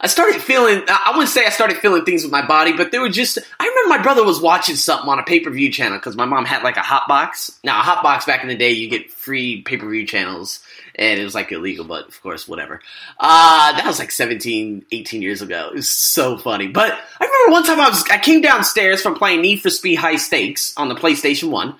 I 0.00 0.06
started 0.06 0.40
feeling, 0.40 0.84
I 0.88 1.10
wouldn't 1.10 1.28
say 1.28 1.44
I 1.44 1.50
started 1.50 1.78
feeling 1.78 2.04
things 2.04 2.22
with 2.22 2.30
my 2.30 2.46
body, 2.46 2.72
but 2.72 2.92
they 2.92 3.00
were 3.00 3.08
just, 3.08 3.38
I 3.58 3.66
remember 3.66 3.88
my 3.88 4.02
brother 4.02 4.24
was 4.24 4.40
watching 4.40 4.76
something 4.76 5.08
on 5.08 5.18
a 5.18 5.24
pay 5.24 5.40
per 5.40 5.50
view 5.50 5.72
channel 5.72 5.98
because 5.98 6.14
my 6.14 6.24
mom 6.24 6.44
had 6.44 6.62
like 6.62 6.76
a 6.76 6.82
hot 6.82 7.08
box. 7.08 7.58
Now, 7.64 7.80
a 7.80 7.82
hot 7.82 8.04
box 8.04 8.24
back 8.24 8.42
in 8.42 8.48
the 8.48 8.56
day, 8.56 8.70
you 8.72 8.88
get 8.88 9.10
free 9.10 9.62
pay 9.62 9.76
per 9.76 9.88
view 9.88 10.06
channels 10.06 10.60
and 10.98 11.20
it 11.20 11.24
was 11.24 11.34
like 11.34 11.50
illegal, 11.52 11.84
but 11.84 12.08
of 12.08 12.22
course, 12.22 12.46
whatever. 12.46 12.80
Uh, 13.18 13.72
that 13.72 13.86
was 13.86 13.98
like 13.98 14.10
17, 14.10 14.84
18 14.90 15.22
years 15.22 15.42
ago. 15.42 15.68
It 15.70 15.76
was 15.76 15.88
so 15.88 16.36
funny. 16.36 16.66
But 16.66 16.92
I 17.20 17.24
remember 17.24 17.52
one 17.52 17.64
time 17.64 17.80
I 17.80 17.88
was, 17.88 18.02
I 18.10 18.18
came 18.18 18.40
downstairs 18.40 19.00
from 19.00 19.14
playing 19.14 19.40
Need 19.40 19.62
for 19.62 19.70
Speed 19.70 19.96
High 19.96 20.16
Stakes 20.16 20.74
on 20.76 20.88
the 20.88 20.96
PlayStation 20.96 21.50
1, 21.50 21.74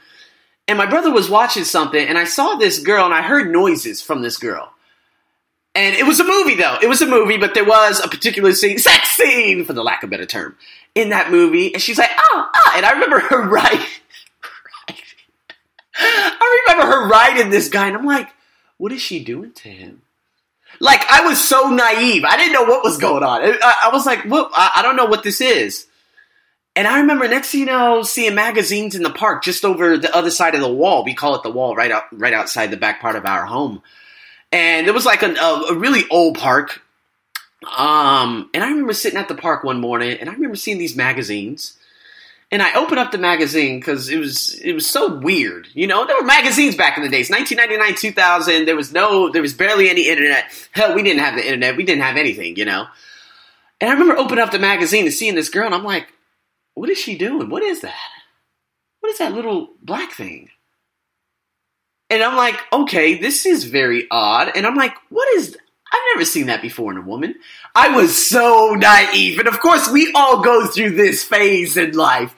and 0.68 0.78
my 0.78 0.86
brother 0.86 1.10
was 1.10 1.28
watching 1.28 1.64
something, 1.64 2.06
and 2.06 2.16
I 2.16 2.24
saw 2.24 2.54
this 2.54 2.78
girl, 2.78 3.04
and 3.04 3.14
I 3.14 3.22
heard 3.22 3.50
noises 3.50 4.00
from 4.00 4.22
this 4.22 4.36
girl. 4.36 4.72
And 5.78 5.94
it 5.94 6.04
was 6.04 6.18
a 6.18 6.24
movie, 6.24 6.56
though. 6.56 6.76
It 6.82 6.88
was 6.88 7.02
a 7.02 7.06
movie, 7.06 7.36
but 7.36 7.54
there 7.54 7.64
was 7.64 8.00
a 8.00 8.08
particular 8.08 8.52
scene, 8.52 8.78
sex 8.78 9.10
scene, 9.10 9.64
for 9.64 9.74
the 9.74 9.84
lack 9.84 10.02
of 10.02 10.08
a 10.08 10.10
better 10.10 10.26
term, 10.26 10.56
in 10.96 11.10
that 11.10 11.30
movie. 11.30 11.72
And 11.72 11.80
she's 11.80 11.98
like, 11.98 12.10
oh, 12.18 12.50
oh. 12.52 12.72
And 12.74 12.84
I 12.84 12.94
remember 12.94 13.20
her 13.20 13.48
right. 13.48 13.86
I 15.96 16.62
remember 16.66 16.92
her 16.92 17.08
riding 17.08 17.50
this 17.50 17.68
guy, 17.68 17.86
and 17.86 17.96
I'm 17.96 18.04
like, 18.04 18.28
what 18.78 18.90
is 18.90 19.00
she 19.00 19.22
doing 19.22 19.52
to 19.52 19.68
him? 19.68 20.02
Like, 20.80 21.00
I 21.08 21.24
was 21.24 21.46
so 21.46 21.70
naive. 21.70 22.24
I 22.24 22.36
didn't 22.36 22.54
know 22.54 22.64
what 22.64 22.82
was 22.82 22.98
going 22.98 23.22
on. 23.22 23.42
I, 23.42 23.84
I 23.84 23.90
was 23.92 24.04
like, 24.04 24.24
what? 24.24 24.50
I, 24.54 24.72
I 24.76 24.82
don't 24.82 24.96
know 24.96 25.06
what 25.06 25.22
this 25.22 25.40
is. 25.40 25.86
And 26.74 26.88
I 26.88 26.98
remember 26.98 27.28
next 27.28 27.54
you 27.54 27.66
know, 27.66 28.02
seeing 28.02 28.34
magazines 28.34 28.96
in 28.96 29.04
the 29.04 29.10
park 29.10 29.44
just 29.44 29.64
over 29.64 29.96
the 29.96 30.12
other 30.14 30.32
side 30.32 30.56
of 30.56 30.60
the 30.60 30.72
wall. 30.72 31.04
We 31.04 31.14
call 31.14 31.36
it 31.36 31.44
the 31.44 31.52
wall 31.52 31.76
right 31.76 31.92
out, 31.92 32.04
right 32.10 32.34
outside 32.34 32.72
the 32.72 32.76
back 32.76 33.00
part 33.00 33.14
of 33.14 33.24
our 33.24 33.46
home 33.46 33.80
and 34.52 34.86
it 34.86 34.94
was 34.94 35.04
like 35.04 35.22
a, 35.22 35.34
a, 35.34 35.74
really 35.74 36.04
old 36.10 36.38
park. 36.38 36.82
Um, 37.76 38.50
and 38.54 38.62
I 38.62 38.68
remember 38.68 38.92
sitting 38.92 39.18
at 39.18 39.28
the 39.28 39.34
park 39.34 39.64
one 39.64 39.80
morning, 39.80 40.16
and 40.18 40.28
I 40.28 40.32
remember 40.32 40.56
seeing 40.56 40.78
these 40.78 40.96
magazines. 40.96 41.74
And 42.50 42.62
I 42.62 42.72
opened 42.74 42.98
up 42.98 43.12
the 43.12 43.18
magazine 43.18 43.78
because 43.78 44.08
it 44.08 44.16
was 44.16 44.54
it 44.60 44.72
was 44.72 44.88
so 44.88 45.18
weird, 45.18 45.68
you 45.74 45.86
know. 45.86 46.06
There 46.06 46.16
were 46.16 46.24
magazines 46.24 46.76
back 46.76 46.96
in 46.96 47.02
the 47.02 47.10
days, 47.10 47.28
1999, 47.28 48.14
2000. 48.14 48.64
There 48.64 48.74
was 48.74 48.90
no, 48.90 49.30
there 49.30 49.42
was 49.42 49.52
barely 49.52 49.90
any 49.90 50.08
internet. 50.08 50.44
Hell, 50.72 50.94
we 50.94 51.02
didn't 51.02 51.20
have 51.20 51.34
the 51.34 51.44
internet. 51.44 51.76
We 51.76 51.84
didn't 51.84 52.04
have 52.04 52.16
anything, 52.16 52.56
you 52.56 52.64
know. 52.64 52.86
And 53.82 53.90
I 53.90 53.92
remember 53.92 54.16
opening 54.16 54.42
up 54.42 54.50
the 54.50 54.58
magazine 54.58 55.04
and 55.04 55.12
seeing 55.12 55.34
this 55.34 55.50
girl, 55.50 55.66
and 55.66 55.74
I'm 55.74 55.84
like, 55.84 56.10
"What 56.72 56.88
is 56.88 56.96
she 56.96 57.18
doing? 57.18 57.50
What 57.50 57.62
is 57.62 57.82
that? 57.82 57.94
What 59.00 59.10
is 59.10 59.18
that 59.18 59.34
little 59.34 59.74
black 59.82 60.12
thing?" 60.12 60.48
And 62.10 62.22
I'm 62.22 62.36
like, 62.36 62.56
okay, 62.72 63.18
this 63.18 63.44
is 63.46 63.64
very 63.64 64.06
odd. 64.10 64.52
And 64.54 64.66
I'm 64.66 64.76
like, 64.76 64.94
what 65.10 65.28
is. 65.34 65.56
I've 65.90 66.00
never 66.14 66.26
seen 66.26 66.46
that 66.46 66.60
before 66.60 66.92
in 66.92 66.98
a 66.98 67.02
woman. 67.02 67.34
I 67.74 67.96
was 67.96 68.28
so 68.28 68.74
naive. 68.78 69.38
And 69.38 69.48
of 69.48 69.58
course, 69.58 69.90
we 69.90 70.12
all 70.12 70.42
go 70.42 70.66
through 70.66 70.90
this 70.90 71.24
phase 71.24 71.78
in 71.78 71.92
life. 71.92 72.34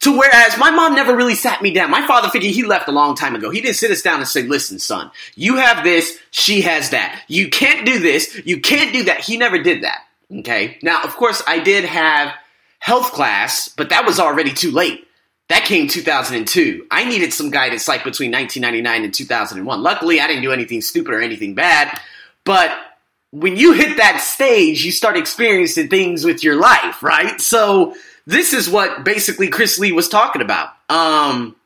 To 0.00 0.18
whereas 0.18 0.58
my 0.58 0.70
mom 0.70 0.94
never 0.94 1.14
really 1.14 1.34
sat 1.34 1.60
me 1.60 1.72
down. 1.72 1.90
My 1.90 2.06
father 2.06 2.28
figured 2.28 2.52
he 2.52 2.62
left 2.62 2.88
a 2.88 2.92
long 2.92 3.14
time 3.14 3.34
ago. 3.34 3.50
He 3.50 3.60
didn't 3.60 3.76
sit 3.76 3.90
us 3.90 4.02
down 4.02 4.18
and 4.18 4.28
say, 4.28 4.42
listen, 4.42 4.78
son, 4.78 5.10
you 5.34 5.56
have 5.56 5.84
this, 5.84 6.18
she 6.30 6.62
has 6.62 6.90
that. 6.90 7.22
You 7.28 7.50
can't 7.50 7.84
do 7.84 7.98
this, 7.98 8.40
you 8.46 8.60
can't 8.60 8.94
do 8.94 9.04
that. 9.04 9.20
He 9.20 9.36
never 9.36 9.62
did 9.62 9.82
that. 9.82 10.00
Okay. 10.30 10.78
Now, 10.82 11.02
of 11.02 11.16
course, 11.16 11.42
I 11.46 11.58
did 11.58 11.84
have 11.84 12.32
health 12.78 13.12
class, 13.12 13.68
but 13.68 13.90
that 13.90 14.06
was 14.06 14.18
already 14.18 14.52
too 14.52 14.70
late. 14.70 15.06
That 15.50 15.64
came 15.64 15.88
2002. 15.88 16.86
I 16.92 17.04
needed 17.04 17.32
some 17.32 17.50
guidance 17.50 17.88
like 17.88 18.04
between 18.04 18.30
1999 18.30 19.04
and 19.04 19.12
2001. 19.12 19.82
Luckily, 19.82 20.20
I 20.20 20.28
didn't 20.28 20.42
do 20.42 20.52
anything 20.52 20.80
stupid 20.80 21.12
or 21.12 21.20
anything 21.20 21.56
bad. 21.56 22.00
But 22.44 22.70
when 23.32 23.56
you 23.56 23.72
hit 23.72 23.96
that 23.96 24.20
stage, 24.20 24.84
you 24.84 24.92
start 24.92 25.16
experiencing 25.16 25.88
things 25.88 26.24
with 26.24 26.44
your 26.44 26.54
life, 26.54 27.02
right? 27.02 27.40
So 27.40 27.96
this 28.26 28.52
is 28.52 28.70
what 28.70 29.02
basically 29.02 29.48
Chris 29.48 29.76
Lee 29.80 29.90
was 29.90 30.08
talking 30.08 30.40
about. 30.40 30.68
Um, 30.88 31.56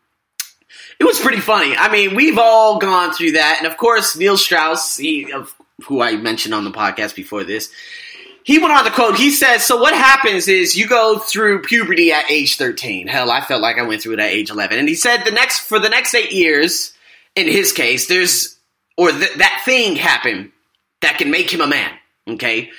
it 0.98 1.04
was 1.04 1.20
pretty 1.20 1.40
funny. 1.40 1.76
I 1.76 1.92
mean, 1.92 2.14
we've 2.14 2.38
all 2.38 2.78
gone 2.78 3.12
through 3.12 3.32
that, 3.32 3.56
and 3.58 3.70
of 3.70 3.76
course, 3.76 4.16
Neil 4.16 4.38
Strauss, 4.38 4.96
he, 4.96 5.30
of, 5.30 5.54
who 5.84 6.00
I 6.00 6.16
mentioned 6.16 6.54
on 6.54 6.64
the 6.64 6.70
podcast 6.70 7.14
before 7.14 7.44
this, 7.44 7.70
he 8.44 8.58
went 8.58 8.72
on 8.72 8.84
the 8.84 8.90
quote. 8.90 9.16
He 9.16 9.30
says, 9.30 9.64
"So 9.64 9.76
what 9.76 9.94
happens 9.94 10.46
is 10.46 10.76
you 10.76 10.86
go 10.86 11.18
through 11.18 11.62
puberty 11.62 12.12
at 12.12 12.30
age 12.30 12.56
13. 12.56 13.08
Hell, 13.08 13.30
I 13.30 13.40
felt 13.40 13.62
like 13.62 13.78
I 13.78 13.82
went 13.82 14.02
through 14.02 14.14
it 14.14 14.20
at 14.20 14.30
age 14.30 14.50
11." 14.50 14.78
And 14.78 14.88
he 14.88 14.94
said 14.94 15.24
the 15.24 15.32
next 15.32 15.60
for 15.60 15.78
the 15.78 15.88
next 15.88 16.14
eight 16.14 16.30
years, 16.30 16.92
in 17.34 17.48
his 17.48 17.72
case, 17.72 18.06
there's 18.06 18.56
or 18.96 19.10
th- 19.10 19.38
that 19.38 19.62
thing 19.64 19.96
happened 19.96 20.52
that 21.00 21.18
can 21.18 21.30
make 21.30 21.52
him 21.52 21.60
a 21.60 21.66
man. 21.66 21.90
Okay. 22.28 22.70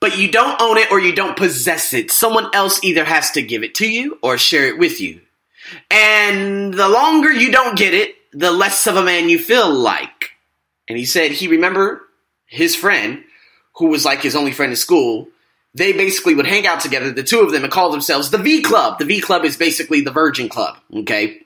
But 0.00 0.16
you 0.16 0.30
don't 0.30 0.60
own 0.62 0.78
it 0.78 0.90
or 0.90 0.98
you 0.98 1.14
don't 1.14 1.36
possess 1.36 1.92
it. 1.92 2.10
Someone 2.10 2.48
else 2.54 2.82
either 2.82 3.04
has 3.04 3.32
to 3.32 3.42
give 3.42 3.62
it 3.62 3.74
to 3.76 3.88
you 3.88 4.18
or 4.22 4.38
share 4.38 4.66
it 4.66 4.78
with 4.78 5.00
you. 5.00 5.20
And 5.90 6.72
the 6.72 6.88
longer 6.88 7.30
you 7.30 7.52
don't 7.52 7.76
get 7.76 7.92
it, 7.92 8.14
the 8.32 8.50
less 8.50 8.86
of 8.86 8.96
a 8.96 9.02
man 9.02 9.28
you 9.28 9.38
feel 9.38 9.70
like. 9.72 10.30
And 10.88 10.96
he 10.96 11.04
said 11.04 11.32
he 11.32 11.48
remembered 11.48 12.00
his 12.46 12.74
friend, 12.74 13.24
who 13.80 13.86
was 13.88 14.04
like 14.04 14.20
his 14.20 14.36
only 14.36 14.52
friend 14.52 14.70
in 14.70 14.76
school. 14.76 15.28
They 15.74 15.92
basically 15.92 16.34
would 16.34 16.46
hang 16.46 16.66
out 16.66 16.80
together, 16.80 17.10
the 17.10 17.22
two 17.22 17.40
of 17.40 17.50
them, 17.50 17.64
and 17.64 17.72
call 17.72 17.90
themselves 17.90 18.30
the 18.30 18.38
V 18.38 18.62
Club. 18.62 18.98
The 18.98 19.04
V 19.04 19.20
Club 19.20 19.44
is 19.44 19.56
basically 19.56 20.02
the 20.02 20.10
Virgin 20.10 20.48
Club, 20.48 20.76
okay? 20.94 21.40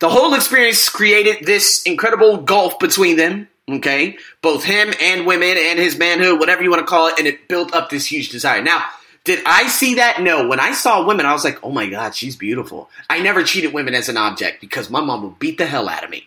The 0.00 0.08
whole 0.08 0.34
experience 0.34 0.88
created 0.88 1.46
this 1.46 1.82
incredible 1.84 2.38
gulf 2.38 2.78
between 2.78 3.16
them, 3.16 3.48
okay? 3.70 4.16
Both 4.40 4.64
him 4.64 4.92
and 5.00 5.26
women 5.26 5.56
and 5.58 5.78
his 5.78 5.96
manhood, 5.96 6.40
whatever 6.40 6.62
you 6.62 6.70
want 6.70 6.80
to 6.80 6.86
call 6.86 7.08
it, 7.08 7.18
and 7.18 7.28
it 7.28 7.46
built 7.46 7.74
up 7.74 7.88
this 7.88 8.06
huge 8.06 8.30
desire. 8.30 8.62
Now, 8.62 8.84
did 9.24 9.40
I 9.46 9.68
see 9.68 9.94
that? 9.94 10.20
No. 10.20 10.48
When 10.48 10.58
I 10.58 10.72
saw 10.72 11.06
women, 11.06 11.26
I 11.26 11.32
was 11.32 11.44
like, 11.44 11.62
oh 11.62 11.70
my 11.70 11.88
God, 11.88 12.14
she's 12.14 12.34
beautiful. 12.34 12.90
I 13.08 13.20
never 13.20 13.44
cheated 13.44 13.72
women 13.72 13.94
as 13.94 14.08
an 14.08 14.16
object 14.16 14.60
because 14.60 14.90
my 14.90 15.00
mom 15.00 15.22
would 15.22 15.38
beat 15.38 15.58
the 15.58 15.66
hell 15.66 15.88
out 15.88 16.02
of 16.02 16.10
me. 16.10 16.26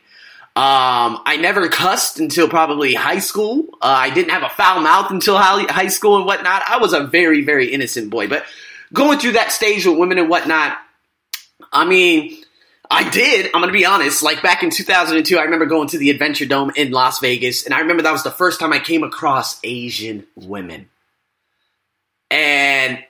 Um, 0.58 1.22
I 1.26 1.38
never 1.38 1.68
cussed 1.68 2.20
until 2.20 2.48
probably 2.48 2.94
high 2.94 3.20
school. 3.20 3.68
Uh, 3.82 3.88
I 3.88 4.10
didn't 4.10 4.32
have 4.32 4.44
a 4.44 4.50
foul 4.50 4.82
mouth 4.82 5.12
until 5.12 5.38
high 5.38 5.88
school 5.88 6.16
and 6.16 6.26
whatnot. 6.26 6.64
I 6.66 6.78
was 6.78 6.94
a 6.94 7.06
very, 7.06 7.44
very 7.44 7.74
innocent 7.74 8.10
boy. 8.10 8.30
But 8.30 8.46
going 8.94 9.20
through 9.20 9.34
that 9.34 9.52
stage 9.52 9.86
with 9.86 9.98
women 9.98 10.18
and 10.18 10.30
whatnot, 10.30 10.78
I 11.74 11.84
mean, 11.84 12.38
I 12.90 13.10
did. 13.10 13.48
I'm 13.48 13.62
going 13.62 13.68
to 13.68 13.78
be 13.78 13.86
honest. 13.86 14.24
Like 14.24 14.42
back 14.42 14.64
in 14.64 14.70
2002, 14.70 15.38
I 15.38 15.44
remember 15.44 15.66
going 15.66 15.90
to 15.90 15.98
the 15.98 16.10
Adventure 16.10 16.46
Dome 16.46 16.72
in 16.78 16.92
Las 16.92 17.20
Vegas, 17.20 17.66
and 17.66 17.74
I 17.74 17.80
remember 17.80 18.04
that 18.04 18.14
was 18.14 18.24
the 18.24 18.32
first 18.32 18.60
time 18.60 18.72
I 18.72 18.80
came 18.80 19.04
across 19.04 19.60
Asian 19.64 20.26
women 20.36 20.88
and 22.32 23.04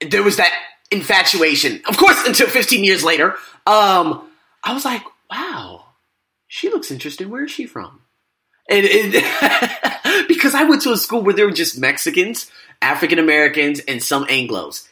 there 0.00 0.22
was 0.22 0.36
that 0.36 0.52
infatuation. 0.90 1.82
Of 1.86 1.96
course, 1.96 2.26
until 2.26 2.48
15 2.48 2.84
years 2.84 3.04
later, 3.04 3.32
um, 3.66 4.28
I 4.64 4.72
was 4.72 4.84
like, 4.84 5.02
wow, 5.30 5.84
she 6.52 6.68
looks 6.68 6.90
interesting. 6.90 7.30
Where 7.30 7.44
is 7.44 7.50
she 7.50 7.64
from? 7.64 8.02
And, 8.68 8.84
and 8.84 9.12
because 10.28 10.54
I 10.54 10.64
went 10.64 10.82
to 10.82 10.92
a 10.92 10.98
school 10.98 11.22
where 11.22 11.32
there 11.32 11.46
were 11.46 11.50
just 11.50 11.78
Mexicans, 11.78 12.50
African 12.82 13.18
Americans, 13.18 13.80
and 13.80 14.02
some 14.02 14.26
Anglos. 14.26 14.86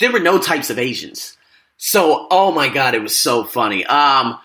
There 0.00 0.10
were 0.10 0.18
no 0.18 0.38
types 0.38 0.70
of 0.70 0.78
Asians. 0.80 1.36
So, 1.76 2.26
oh 2.32 2.50
my 2.50 2.68
God, 2.68 2.96
it 2.96 3.02
was 3.02 3.14
so 3.14 3.44
funny. 3.44 3.86
Um, 3.86 4.40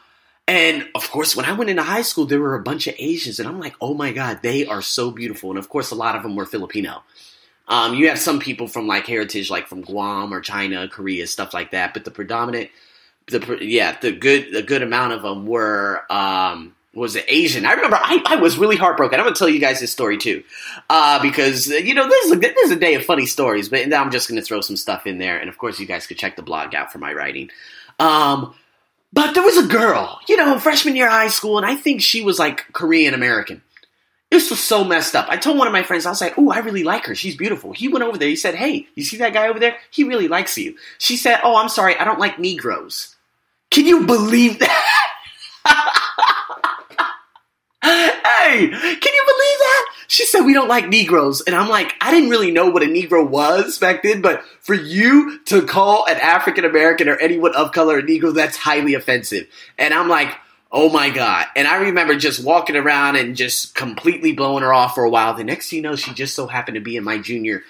and 0.47 0.87
of 0.93 1.09
course, 1.09 1.35
when 1.35 1.47
I 1.47 1.53
went 1.53 1.71
into 1.71 1.81
high 1.81 2.03
school, 2.03 2.27
there 2.27 2.39
were 2.39 2.53
a 2.53 2.61
bunch 2.61 2.85
of 2.85 2.93
Asians, 2.99 3.39
and 3.39 3.49
I'm 3.49 3.59
like, 3.59 3.73
oh 3.81 3.95
my 3.95 4.11
God, 4.11 4.41
they 4.43 4.67
are 4.67 4.83
so 4.83 5.09
beautiful. 5.09 5.49
And 5.49 5.57
of 5.57 5.69
course, 5.69 5.89
a 5.89 5.95
lot 5.95 6.15
of 6.15 6.21
them 6.21 6.35
were 6.35 6.45
Filipino. 6.45 7.01
Um, 7.67 7.95
you 7.95 8.09
have 8.09 8.19
some 8.19 8.39
people 8.39 8.67
from 8.67 8.85
like 8.85 9.07
heritage, 9.07 9.49
like 9.49 9.65
from 9.65 9.81
Guam 9.81 10.31
or 10.31 10.39
China, 10.39 10.87
Korea, 10.87 11.25
stuff 11.25 11.51
like 11.51 11.71
that. 11.71 11.95
But 11.95 12.05
the 12.05 12.11
predominant, 12.11 12.69
the 13.29 13.57
yeah, 13.61 13.97
the 13.99 14.11
good, 14.11 14.51
the 14.51 14.61
good 14.61 14.83
amount 14.83 15.13
of 15.13 15.21
them 15.21 15.45
were 15.45 16.05
um, 16.11 16.75
was 16.93 17.17
Asian. 17.27 17.65
I 17.65 17.73
remember 17.73 17.97
I, 18.01 18.21
I 18.25 18.35
was 18.37 18.57
really 18.57 18.75
heartbroken. 18.75 19.19
I'm 19.19 19.25
gonna 19.25 19.35
tell 19.35 19.49
you 19.49 19.59
guys 19.59 19.79
this 19.79 19.91
story 19.91 20.17
too, 20.17 20.43
uh, 20.89 21.21
because 21.21 21.67
you 21.67 21.93
know 21.93 22.07
this 22.07 22.25
is 22.25 22.31
a 22.31 22.35
this 22.35 22.65
is 22.65 22.71
a 22.71 22.75
day 22.75 22.95
of 22.95 23.05
funny 23.05 23.25
stories. 23.25 23.69
But 23.69 23.93
I'm 23.93 24.11
just 24.11 24.27
gonna 24.27 24.41
throw 24.41 24.61
some 24.61 24.75
stuff 24.75 25.05
in 25.05 25.17
there, 25.17 25.37
and 25.39 25.49
of 25.49 25.57
course 25.57 25.79
you 25.79 25.85
guys 25.85 26.07
could 26.07 26.17
check 26.17 26.35
the 26.35 26.41
blog 26.41 26.73
out 26.75 26.91
for 26.91 26.97
my 26.97 27.13
writing. 27.13 27.49
Um, 27.99 28.55
but 29.11 29.33
there 29.33 29.43
was 29.43 29.57
a 29.57 29.67
girl, 29.67 30.19
you 30.27 30.37
know, 30.37 30.59
freshman 30.59 30.95
year 30.95 31.07
of 31.07 31.13
high 31.13 31.29
school, 31.29 31.57
and 31.57 31.65
I 31.65 31.75
think 31.75 32.01
she 32.01 32.21
was 32.21 32.39
like 32.39 32.71
Korean 32.73 33.13
American. 33.13 33.61
This 34.31 34.51
was 34.51 34.59
so 34.59 34.83
messed 34.83 35.15
up. 35.15 35.27
I 35.27 35.37
told 35.37 35.57
one 35.57 35.65
of 35.65 35.73
my 35.73 35.81
friends, 35.81 36.05
I 36.05 36.11
was 36.11 36.21
like, 36.21 36.37
"Oh, 36.37 36.51
I 36.51 36.59
really 36.59 36.83
like 36.83 37.05
her. 37.05 37.15
She's 37.15 37.35
beautiful." 37.35 37.73
He 37.73 37.87
went 37.87 38.03
over 38.03 38.17
there. 38.17 38.29
He 38.29 38.35
said, 38.35 38.55
"Hey, 38.55 38.87
you 38.95 39.03
see 39.03 39.17
that 39.17 39.33
guy 39.33 39.47
over 39.47 39.59
there? 39.59 39.77
He 39.89 40.03
really 40.03 40.27
likes 40.27 40.57
you." 40.57 40.75
She 40.97 41.17
said, 41.17 41.39
"Oh, 41.43 41.55
I'm 41.55 41.69
sorry. 41.69 41.95
I 41.97 42.03
don't 42.03 42.19
like 42.19 42.39
Negroes." 42.39 43.15
Can 43.71 43.85
you 43.85 44.05
believe 44.05 44.59
that? 44.59 45.05
hey, 47.83 48.69
can 48.69 48.73
you 48.73 49.23
believe 49.25 49.59
that? 49.59 49.85
She 50.07 50.25
said 50.25 50.41
we 50.41 50.53
don't 50.53 50.67
like 50.67 50.89
Negroes, 50.89 51.41
and 51.41 51.55
I'm 51.55 51.69
like, 51.69 51.93
I 52.01 52.11
didn't 52.11 52.29
really 52.29 52.51
know 52.51 52.69
what 52.69 52.83
a 52.83 52.87
Negro 52.87 53.27
was 53.27 53.77
back 53.77 54.01
then, 54.01 54.21
but 54.21 54.43
for 54.61 54.73
you 54.73 55.39
to 55.45 55.61
call 55.61 56.07
an 56.07 56.17
African 56.17 56.65
American 56.65 57.07
or 57.07 57.17
anyone 57.17 57.55
of 57.55 57.71
color 57.71 57.99
a 57.99 58.03
Negro, 58.03 58.33
that's 58.33 58.57
highly 58.57 58.95
offensive. 58.95 59.47
And 59.77 59.93
I'm 59.93 60.09
like 60.09 60.35
Oh 60.71 60.89
my 60.89 61.09
god! 61.09 61.47
And 61.55 61.67
I 61.67 61.77
remember 61.77 62.15
just 62.15 62.43
walking 62.43 62.75
around 62.75 63.15
and 63.15 63.35
just 63.35 63.73
completely 63.73 64.33
blowing 64.33 64.61
her 64.61 64.71
off 64.71 64.93
for 64.93 65.03
a 65.03 65.09
while. 65.09 65.33
The 65.33 65.43
next 65.43 65.69
thing 65.69 65.77
you 65.77 65.83
know, 65.83 65.95
she 65.95 66.13
just 66.13 66.35
so 66.35 66.45
happened 66.45 66.75
to 66.75 66.81
be 66.81 66.95
in 66.95 67.03
my 67.03 67.17
junior, 67.17 67.63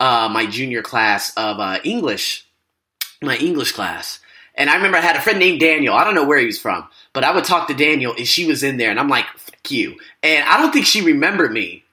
uh, 0.00 0.30
my 0.32 0.46
junior 0.46 0.80
class 0.80 1.34
of 1.36 1.60
uh, 1.60 1.80
English, 1.84 2.46
my 3.20 3.36
English 3.36 3.72
class. 3.72 4.20
And 4.56 4.70
I 4.70 4.76
remember 4.76 4.98
I 4.98 5.02
had 5.02 5.16
a 5.16 5.20
friend 5.20 5.38
named 5.38 5.60
Daniel. 5.60 5.94
I 5.94 6.04
don't 6.04 6.14
know 6.14 6.24
where 6.24 6.38
he 6.38 6.46
was 6.46 6.58
from, 6.58 6.88
but 7.12 7.24
I 7.24 7.34
would 7.34 7.44
talk 7.44 7.68
to 7.68 7.74
Daniel, 7.74 8.14
and 8.16 8.26
she 8.26 8.46
was 8.46 8.62
in 8.62 8.78
there, 8.78 8.90
and 8.90 8.98
I'm 8.98 9.08
like, 9.08 9.26
"Fuck 9.36 9.70
you!" 9.70 9.98
And 10.22 10.44
I 10.48 10.56
don't 10.58 10.72
think 10.72 10.86
she 10.86 11.02
remembered 11.02 11.52
me, 11.52 11.84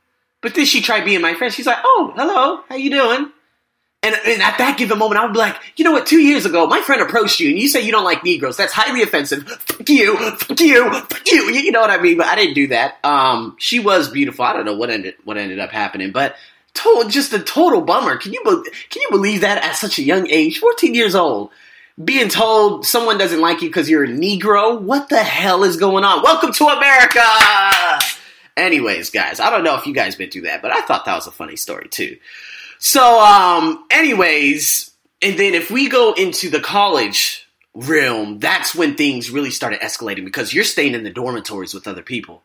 but 0.41 0.55
then 0.55 0.65
she 0.65 0.81
tried 0.81 1.05
being 1.05 1.21
my 1.21 1.33
friend. 1.33 1.53
She's 1.53 1.67
like, 1.67 1.79
"Oh, 1.83 2.13
hello, 2.15 2.63
how 2.69 2.75
you 2.75 2.89
doing?" 2.89 3.31
And, 4.03 4.15
and, 4.25 4.41
at 4.41 4.57
that 4.57 4.77
given 4.77 4.99
moment, 4.99 5.21
I 5.21 5.23
would 5.23 5.31
be 5.31 5.39
like, 5.39 5.55
you 5.77 5.85
know 5.85 5.93
what? 5.93 6.05
Two 6.05 6.19
years 6.19 6.45
ago, 6.45 6.67
my 6.67 6.81
friend 6.81 7.01
approached 7.01 7.39
you, 7.39 7.49
and 7.51 7.57
you 7.57 7.69
say 7.69 7.79
you 7.79 7.93
don't 7.93 8.03
like 8.03 8.21
Negroes. 8.21 8.57
That's 8.57 8.73
highly 8.73 9.01
offensive. 9.01 9.47
Fuck 9.47 9.87
you, 9.87 10.17
fuck 10.31 10.59
you, 10.59 10.91
fuck 10.93 11.31
you. 11.31 11.49
You 11.49 11.71
know 11.71 11.79
what 11.79 11.89
I 11.89 12.01
mean? 12.01 12.17
But 12.17 12.27
I 12.27 12.35
didn't 12.35 12.55
do 12.55 12.67
that. 12.67 12.97
Um, 13.05 13.55
she 13.59 13.79
was 13.79 14.09
beautiful. 14.09 14.43
I 14.43 14.51
don't 14.51 14.65
know 14.65 14.75
what 14.75 14.89
ended 14.89 15.15
what 15.23 15.37
ended 15.37 15.59
up 15.59 15.71
happening, 15.71 16.11
but 16.11 16.35
total, 16.73 17.09
just 17.09 17.31
a 17.31 17.39
total 17.39 17.79
bummer. 17.79 18.17
Can 18.17 18.33
you 18.33 18.41
can 18.43 19.01
you 19.01 19.07
believe 19.09 19.39
that 19.41 19.63
at 19.63 19.77
such 19.77 19.99
a 19.99 20.03
young 20.03 20.29
age, 20.29 20.59
fourteen 20.59 20.93
years 20.93 21.15
old, 21.15 21.51
being 22.01 22.29
told 22.29 22.85
someone 22.85 23.17
doesn't 23.17 23.41
like 23.41 23.61
you 23.61 23.69
because 23.69 23.89
you're 23.89 24.03
a 24.03 24.07
Negro? 24.07 24.79
What 24.79 25.09
the 25.09 25.23
hell 25.23 25.63
is 25.63 25.77
going 25.77 26.03
on? 26.03 26.23
Welcome 26.23 26.51
to 26.53 26.65
America. 26.65 27.21
Anyways, 28.55 29.09
guys, 29.09 29.39
I 29.39 29.49
don't 29.49 29.63
know 29.63 29.75
if 29.75 29.85
you 29.85 29.93
guys 29.93 30.15
been 30.15 30.29
through 30.29 30.43
that, 30.43 30.61
but 30.61 30.71
I 30.71 30.81
thought 30.81 31.05
that 31.05 31.15
was 31.15 31.27
a 31.27 31.31
funny 31.31 31.55
story 31.55 31.87
too. 31.89 32.17
So, 32.79 33.19
um, 33.19 33.85
anyways, 33.91 34.91
and 35.21 35.37
then 35.37 35.53
if 35.53 35.71
we 35.71 35.87
go 35.87 36.13
into 36.13 36.49
the 36.49 36.59
college 36.59 37.47
realm, 37.73 38.39
that's 38.39 38.75
when 38.75 38.95
things 38.95 39.31
really 39.31 39.51
started 39.51 39.79
escalating 39.79 40.25
because 40.25 40.53
you're 40.53 40.63
staying 40.63 40.93
in 40.93 41.03
the 41.03 41.09
dormitories 41.09 41.73
with 41.73 41.87
other 41.87 42.03
people. 42.03 42.43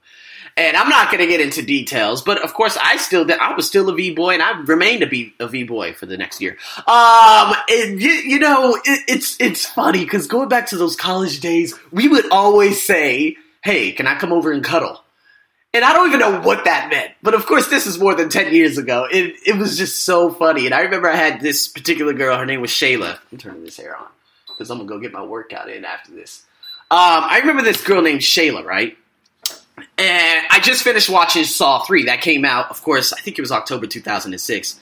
And 0.58 0.76
I'm 0.76 0.88
not 0.88 1.12
going 1.12 1.20
to 1.20 1.26
get 1.26 1.40
into 1.40 1.62
details, 1.62 2.20
but 2.20 2.42
of 2.42 2.52
course, 2.52 2.76
I 2.76 2.96
still 2.96 3.24
I 3.40 3.54
was 3.54 3.68
still 3.68 3.88
a 3.88 3.94
V 3.94 4.12
boy, 4.12 4.34
and 4.34 4.42
I 4.42 4.58
remained 4.62 5.04
a 5.04 5.06
V 5.06 5.32
a 5.38 5.46
V 5.46 5.62
boy 5.62 5.94
for 5.94 6.06
the 6.06 6.16
next 6.16 6.40
year. 6.40 6.56
Um, 6.78 7.54
and 7.70 8.02
you, 8.02 8.10
you 8.10 8.38
know, 8.40 8.74
it, 8.74 9.04
it's 9.06 9.40
it's 9.40 9.64
funny 9.64 10.04
because 10.04 10.26
going 10.26 10.48
back 10.48 10.66
to 10.68 10.76
those 10.76 10.96
college 10.96 11.38
days, 11.38 11.74
we 11.92 12.08
would 12.08 12.28
always 12.32 12.84
say, 12.84 13.36
"Hey, 13.62 13.92
can 13.92 14.08
I 14.08 14.18
come 14.18 14.32
over 14.32 14.50
and 14.50 14.64
cuddle?" 14.64 15.00
And 15.74 15.84
I 15.84 15.92
don't 15.92 16.08
even 16.08 16.20
know 16.20 16.40
what 16.40 16.64
that 16.64 16.88
meant. 16.90 17.12
But 17.22 17.34
of 17.34 17.46
course, 17.46 17.68
this 17.68 17.86
is 17.86 17.98
more 17.98 18.14
than 18.14 18.30
10 18.30 18.54
years 18.54 18.78
ago. 18.78 19.06
It, 19.10 19.34
it 19.46 19.56
was 19.56 19.76
just 19.76 20.04
so 20.04 20.30
funny. 20.30 20.64
And 20.64 20.74
I 20.74 20.80
remember 20.80 21.10
I 21.10 21.14
had 21.14 21.40
this 21.40 21.68
particular 21.68 22.14
girl, 22.14 22.38
her 22.38 22.46
name 22.46 22.62
was 22.62 22.70
Shayla. 22.70 23.18
I'm 23.30 23.38
turning 23.38 23.64
this 23.64 23.76
hair 23.76 23.94
on 23.94 24.06
because 24.48 24.70
I'm 24.70 24.78
to 24.78 24.84
go 24.86 24.98
get 24.98 25.12
my 25.12 25.22
workout 25.22 25.68
in 25.68 25.84
after 25.84 26.12
this. 26.12 26.42
Um, 26.90 26.98
I 26.98 27.38
remember 27.40 27.62
this 27.62 27.84
girl 27.84 28.00
named 28.00 28.22
Shayla, 28.22 28.64
right? 28.64 28.96
And 29.98 30.46
I 30.50 30.60
just 30.60 30.82
finished 30.82 31.10
watching 31.10 31.44
Saw 31.44 31.82
3. 31.84 32.04
That 32.04 32.20
came 32.20 32.44
out, 32.44 32.70
of 32.70 32.82
course, 32.82 33.12
I 33.12 33.20
think 33.20 33.38
it 33.38 33.42
was 33.42 33.50
October 33.50 33.86
2006. 33.86 34.80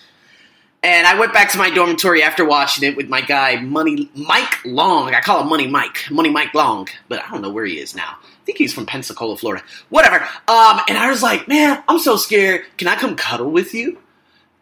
And 0.83 1.07
I 1.07 1.19
went 1.19 1.33
back 1.33 1.51
to 1.53 1.59
my 1.59 1.71
dormitory 1.71 2.23
after 2.23 2.45
watching 2.45 2.89
it 2.89 2.97
with 2.97 3.09
my 3.09 3.23
guy, 3.23 3.57
Money 3.57 4.11
Mike 4.15 4.65
Long. 4.65 5.15
I 5.15 5.21
call 5.21 5.41
him 5.41 5.49
Money 5.49 5.67
Mike, 5.67 6.11
Money 6.11 6.31
Mike 6.31 6.55
Long, 6.55 6.87
but 7.09 7.25
I 7.25 7.31
don't 7.31 7.41
know 7.41 7.51
where 7.51 7.65
he 7.65 7.79
is 7.79 7.97
now 7.97 8.19
I 8.23 8.45
think 8.47 8.59
he's 8.59 8.73
from 8.73 8.87
Pensacola, 8.87 9.37
Florida. 9.37 9.65
Whatever. 9.89 10.21
Um, 10.47 10.81
and 10.89 10.97
I 10.97 11.09
was 11.11 11.21
like, 11.21 11.49
man, 11.49 11.83
I'm 11.89 11.99
so 11.99 12.17
scared. 12.17 12.65
Can 12.77 12.87
I 12.87 12.95
come 12.95 13.17
cuddle 13.17 13.51
with 13.51 13.75
you? 13.75 13.99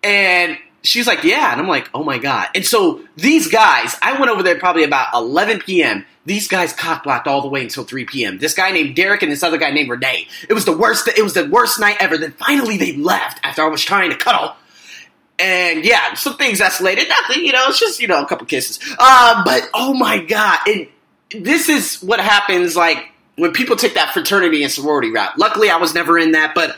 And 0.03 0.57
she's 0.83 1.07
like, 1.07 1.23
yeah. 1.23 1.53
And 1.53 1.61
I'm 1.61 1.69
like, 1.69 1.91
oh 1.93 2.03
my 2.03 2.17
God. 2.17 2.49
And 2.55 2.65
so 2.65 3.05
these 3.17 3.49
guys, 3.49 3.95
I 4.01 4.19
went 4.19 4.33
over 4.33 4.43
there 4.43 4.59
probably 4.59 4.85
about 4.85 5.13
11 5.13 5.61
p.m. 5.61 6.07
These 6.27 6.49
guys 6.49 6.73
cock 6.73 7.05
blocked 7.05 7.27
all 7.27 7.43
the 7.43 7.49
way 7.49 7.63
until 7.63 7.85
3 7.85 8.07
p.m. 8.07 8.39
This 8.39 8.55
guy 8.55 8.71
named 8.71 8.97
Derek 8.97 9.23
and 9.23 9.31
this 9.31 9.43
other 9.43 9.59
guy 9.59 9.71
named 9.71 9.91
Renee. 9.91 10.27
It 10.49 10.55
was 10.55 10.65
the 10.65 10.77
worst, 10.77 11.07
it 11.09 11.23
was 11.23 11.35
the 11.35 11.47
worst 11.47 11.79
night 11.79 11.99
ever. 12.01 12.17
Then 12.17 12.33
finally 12.33 12.79
they 12.79 12.97
left 12.97 13.41
after 13.45 13.63
I 13.63 13.69
was 13.69 13.83
trying 13.83 14.11
to 14.11 14.17
cuddle. 14.17 14.55
And 15.39 15.85
yeah, 15.85 16.15
some 16.15 16.37
things 16.37 16.61
escalated. 16.61 17.09
Nothing, 17.09 17.45
you 17.45 17.53
know, 17.53 17.67
it's 17.69 17.81
just, 17.81 18.01
you 18.01 18.07
know, 18.07 18.23
a 18.23 18.27
couple 18.27 18.47
kisses. 18.47 18.79
Uh, 18.99 19.43
but 19.45 19.69
oh 19.75 19.93
my 19.93 20.19
God. 20.19 20.59
And 20.67 20.87
this 21.31 21.69
is 21.69 22.03
what 22.03 22.21
happens 22.21 22.77
like 22.77 23.11
when 23.37 23.53
people 23.53 23.77
take 23.77 23.95
that 23.95 24.13
fraternity 24.13 24.63
and 24.63 24.73
sorority 24.73 25.11
route. 25.11 25.37
Luckily, 25.39 25.71
I 25.71 25.77
was 25.77 25.95
never 25.95 26.19
in 26.19 26.33
that, 26.33 26.55
but 26.55 26.77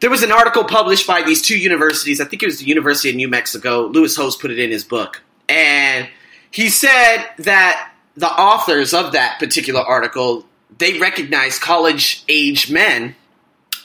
there 0.00 0.10
was 0.10 0.22
an 0.22 0.30
article 0.30 0.64
published 0.64 1.06
by 1.06 1.22
these 1.22 1.40
two 1.40 1.58
universities. 1.58 2.20
I 2.20 2.26
think 2.26 2.42
it 2.42 2.46
was 2.46 2.58
the 2.58 2.66
University 2.66 3.10
of 3.10 3.16
New 3.16 3.28
Mexico. 3.28 3.86
Lewis 3.86 4.16
Howes 4.16 4.36
put 4.36 4.50
it 4.50 4.58
in 4.58 4.70
his 4.70 4.84
book. 4.84 5.22
And 5.48 6.08
he 6.50 6.68
said 6.68 7.24
that 7.38 7.92
the 8.16 8.28
authors 8.28 8.94
of 8.94 9.12
that 9.12 9.38
particular 9.38 9.80
article, 9.80 10.46
they 10.78 10.98
recognize 10.98 11.58
college 11.58 12.24
age 12.28 12.70
men, 12.70 13.14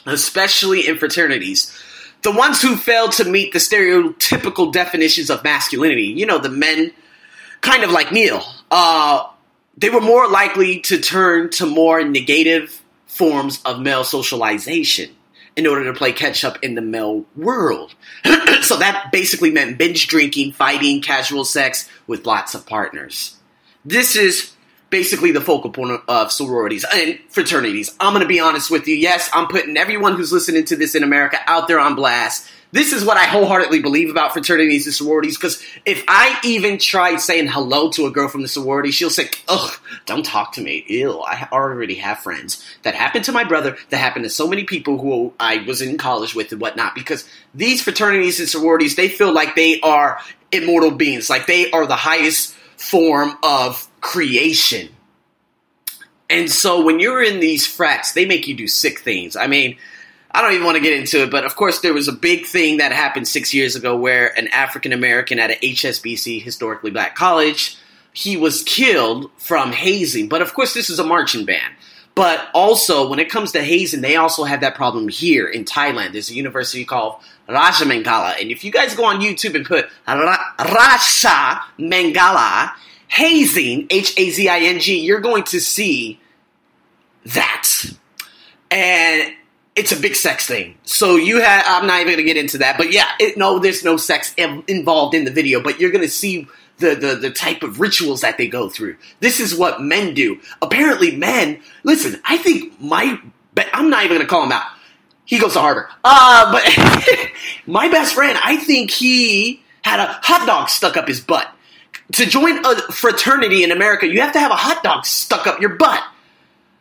especially 0.06 0.88
in 0.88 0.98
fraternities. 0.98 1.76
The 2.22 2.32
ones 2.32 2.62
who 2.62 2.76
failed 2.76 3.12
to 3.12 3.24
meet 3.24 3.52
the 3.52 3.58
stereotypical 3.58 4.72
definitions 4.72 5.28
of 5.28 5.44
masculinity, 5.44 6.04
you 6.04 6.24
know, 6.24 6.38
the 6.38 6.48
men 6.48 6.92
kind 7.60 7.84
of 7.84 7.90
like 7.90 8.12
Neil, 8.12 8.42
uh, 8.70 9.26
they 9.76 9.90
were 9.90 10.00
more 10.00 10.28
likely 10.28 10.80
to 10.80 10.98
turn 10.98 11.50
to 11.50 11.66
more 11.66 12.04
negative 12.04 12.82
forms 13.06 13.60
of 13.64 13.80
male 13.80 14.04
socialization 14.04 15.10
in 15.56 15.66
order 15.66 15.84
to 15.84 15.98
play 15.98 16.12
catch 16.12 16.44
up 16.44 16.58
in 16.62 16.74
the 16.74 16.80
male 16.80 17.24
world. 17.36 17.94
so 18.62 18.76
that 18.78 19.10
basically 19.12 19.50
meant 19.50 19.78
binge 19.78 20.06
drinking, 20.06 20.52
fighting, 20.52 21.02
casual 21.02 21.44
sex 21.44 21.88
with 22.06 22.26
lots 22.26 22.54
of 22.54 22.66
partners. 22.66 23.36
This 23.84 24.16
is 24.16 24.52
basically 24.90 25.32
the 25.32 25.40
focal 25.40 25.70
point 25.70 26.02
of 26.06 26.30
sororities 26.30 26.84
and 26.94 27.18
fraternities. 27.30 27.96
I'm 27.98 28.12
going 28.12 28.22
to 28.22 28.28
be 28.28 28.40
honest 28.40 28.70
with 28.70 28.86
you. 28.86 28.94
Yes, 28.94 29.28
I'm 29.32 29.48
putting 29.48 29.76
everyone 29.76 30.16
who's 30.16 30.32
listening 30.32 30.66
to 30.66 30.76
this 30.76 30.94
in 30.94 31.02
America 31.02 31.38
out 31.46 31.66
there 31.66 31.80
on 31.80 31.94
blast. 31.94 32.48
This 32.72 32.94
is 32.94 33.04
what 33.04 33.18
I 33.18 33.24
wholeheartedly 33.24 33.80
believe 33.80 34.10
about 34.10 34.32
fraternities 34.32 34.86
and 34.86 34.94
sororities 34.94 35.36
because 35.36 35.62
if 35.84 36.04
I 36.08 36.38
even 36.42 36.78
tried 36.78 37.20
saying 37.20 37.48
hello 37.48 37.90
to 37.90 38.06
a 38.06 38.10
girl 38.10 38.28
from 38.28 38.40
the 38.40 38.48
sorority, 38.48 38.90
she'll 38.90 39.10
say, 39.10 39.28
ugh, 39.48 39.72
don't 40.06 40.24
talk 40.24 40.54
to 40.54 40.62
me. 40.62 40.84
Ew, 40.88 41.20
I 41.20 41.48
already 41.52 41.96
have 41.96 42.20
friends. 42.20 42.64
That 42.82 42.94
happened 42.94 43.26
to 43.26 43.32
my 43.32 43.44
brother, 43.44 43.76
that 43.90 43.98
happened 43.98 44.24
to 44.24 44.30
so 44.30 44.48
many 44.48 44.64
people 44.64 44.98
who 44.98 45.34
I 45.38 45.58
was 45.66 45.82
in 45.82 45.98
college 45.98 46.34
with 46.34 46.50
and 46.52 46.62
whatnot 46.62 46.94
because 46.94 47.28
these 47.54 47.82
fraternities 47.82 48.40
and 48.40 48.48
sororities, 48.48 48.96
they 48.96 49.08
feel 49.08 49.34
like 49.34 49.54
they 49.54 49.78
are 49.80 50.18
immortal 50.50 50.92
beings, 50.92 51.28
like 51.28 51.46
they 51.46 51.70
are 51.72 51.86
the 51.86 51.96
highest 51.96 52.54
form 52.82 53.38
of 53.42 53.88
creation. 54.00 54.88
And 56.28 56.50
so 56.50 56.82
when 56.82 56.98
you're 56.98 57.22
in 57.22 57.40
these 57.40 57.66
frats, 57.66 58.12
they 58.12 58.24
make 58.24 58.48
you 58.48 58.54
do 58.54 58.66
sick 58.66 58.98
things. 58.98 59.36
I 59.36 59.46
mean, 59.46 59.76
I 60.32 60.42
don't 60.42 60.52
even 60.52 60.64
want 60.64 60.76
to 60.76 60.82
get 60.82 60.98
into 60.98 61.22
it, 61.22 61.30
but 61.30 61.44
of 61.44 61.54
course, 61.54 61.80
there 61.80 61.94
was 61.94 62.08
a 62.08 62.12
big 62.12 62.44
thing 62.46 62.78
that 62.78 62.90
happened 62.90 63.28
six 63.28 63.54
years 63.54 63.76
ago 63.76 63.96
where 63.96 64.36
an 64.36 64.48
African 64.48 64.92
American 64.92 65.38
at 65.38 65.50
a 65.50 65.54
HSBC, 65.54 66.42
historically 66.42 66.90
black 66.90 67.14
college, 67.14 67.76
he 68.12 68.36
was 68.36 68.62
killed 68.64 69.30
from 69.36 69.72
hazing. 69.72 70.28
But 70.28 70.42
of 70.42 70.52
course, 70.52 70.74
this 70.74 70.90
is 70.90 70.98
a 70.98 71.04
marching 71.04 71.44
band. 71.44 71.74
But 72.14 72.48
also, 72.52 73.08
when 73.08 73.20
it 73.20 73.30
comes 73.30 73.52
to 73.52 73.62
hazing, 73.62 74.00
they 74.00 74.16
also 74.16 74.44
have 74.44 74.60
that 74.62 74.74
problem 74.74 75.08
here 75.08 75.46
in 75.46 75.64
Thailand. 75.64 76.12
There's 76.12 76.30
a 76.30 76.34
university 76.34 76.84
called 76.84 77.22
Rajamangala. 77.52 78.40
And 78.40 78.50
if 78.50 78.64
you 78.64 78.70
guys 78.70 78.94
go 78.94 79.04
on 79.04 79.20
YouTube 79.20 79.54
and 79.54 79.64
put 79.64 79.88
Raja 80.08 81.62
Mangala 81.78 82.72
hazing, 83.08 83.86
H 83.90 84.14
A 84.18 84.30
Z 84.30 84.48
I 84.48 84.58
N 84.60 84.80
G, 84.80 85.00
you're 85.00 85.20
going 85.20 85.44
to 85.44 85.60
see 85.60 86.18
that. 87.26 87.68
And 88.70 89.34
it's 89.76 89.92
a 89.92 90.00
big 90.00 90.14
sex 90.16 90.46
thing. 90.46 90.76
So 90.84 91.16
you 91.16 91.40
have, 91.40 91.64
I'm 91.66 91.86
not 91.86 92.00
even 92.00 92.14
going 92.14 92.18
to 92.18 92.24
get 92.24 92.36
into 92.36 92.58
that, 92.58 92.76
but 92.76 92.92
yeah, 92.92 93.08
it, 93.18 93.36
no, 93.36 93.58
there's 93.58 93.84
no 93.84 93.96
sex 93.96 94.34
involved 94.36 95.14
in 95.14 95.24
the 95.24 95.30
video, 95.30 95.62
but 95.62 95.80
you're 95.80 95.90
going 95.90 96.04
to 96.04 96.10
see 96.10 96.46
the, 96.78 96.94
the, 96.94 97.14
the 97.14 97.30
type 97.30 97.62
of 97.62 97.80
rituals 97.80 98.20
that 98.22 98.38
they 98.38 98.48
go 98.48 98.68
through. 98.68 98.96
This 99.20 99.40
is 99.40 99.54
what 99.54 99.80
men 99.80 100.14
do. 100.14 100.40
Apparently 100.60 101.16
men, 101.16 101.60
listen, 101.84 102.20
I 102.24 102.36
think 102.36 102.80
my, 102.80 103.18
I'm 103.72 103.88
not 103.88 104.04
even 104.04 104.20
to 104.20 104.26
call 104.26 104.42
them 104.42 104.52
out. 104.52 104.66
He 105.32 105.38
goes 105.38 105.54
to 105.54 105.60
Harvard. 105.60 105.86
Uh, 106.04 106.52
but 106.52 107.30
my 107.66 107.88
best 107.88 108.12
friend, 108.12 108.38
I 108.44 108.58
think 108.58 108.90
he 108.90 109.62
had 109.82 109.98
a 109.98 110.20
hot 110.22 110.46
dog 110.46 110.68
stuck 110.68 110.98
up 110.98 111.08
his 111.08 111.22
butt. 111.22 111.50
To 112.12 112.26
join 112.26 112.62
a 112.66 112.76
fraternity 112.92 113.64
in 113.64 113.72
America, 113.72 114.06
you 114.06 114.20
have 114.20 114.34
to 114.34 114.38
have 114.40 114.50
a 114.50 114.56
hot 114.56 114.82
dog 114.82 115.06
stuck 115.06 115.46
up 115.46 115.58
your 115.58 115.76
butt. 115.76 116.02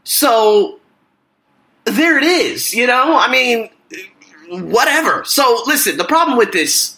So 0.03 0.81
there 1.85 2.17
it 2.17 2.25
is. 2.25 2.73
You 2.73 2.87
know, 2.87 3.17
I 3.17 3.31
mean, 3.31 3.69
whatever. 4.49 5.23
So 5.23 5.63
listen, 5.65 5.95
the 5.95 6.03
problem 6.03 6.37
with 6.37 6.51
this 6.51 6.97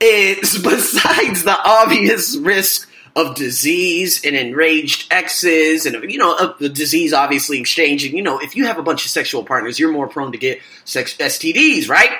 is 0.00 0.58
besides 0.64 1.44
the 1.44 1.56
obvious 1.64 2.36
risk 2.36 2.90
of 3.14 3.34
disease 3.34 4.24
and 4.24 4.34
enraged 4.34 5.12
exes 5.12 5.84
and 5.84 6.10
you 6.10 6.18
know 6.18 6.36
of 6.36 6.58
the 6.58 6.68
disease 6.68 7.12
obviously 7.12 7.60
exchanging. 7.60 8.16
You 8.16 8.22
know 8.22 8.38
if 8.38 8.56
you 8.56 8.66
have 8.66 8.78
a 8.78 8.82
bunch 8.82 9.04
of 9.04 9.10
sexual 9.10 9.44
partners 9.44 9.78
you're 9.78 9.92
more 9.92 10.08
prone 10.08 10.32
to 10.32 10.38
get 10.38 10.60
sex 10.84 11.16
STDs 11.16 11.88
right? 11.88 12.10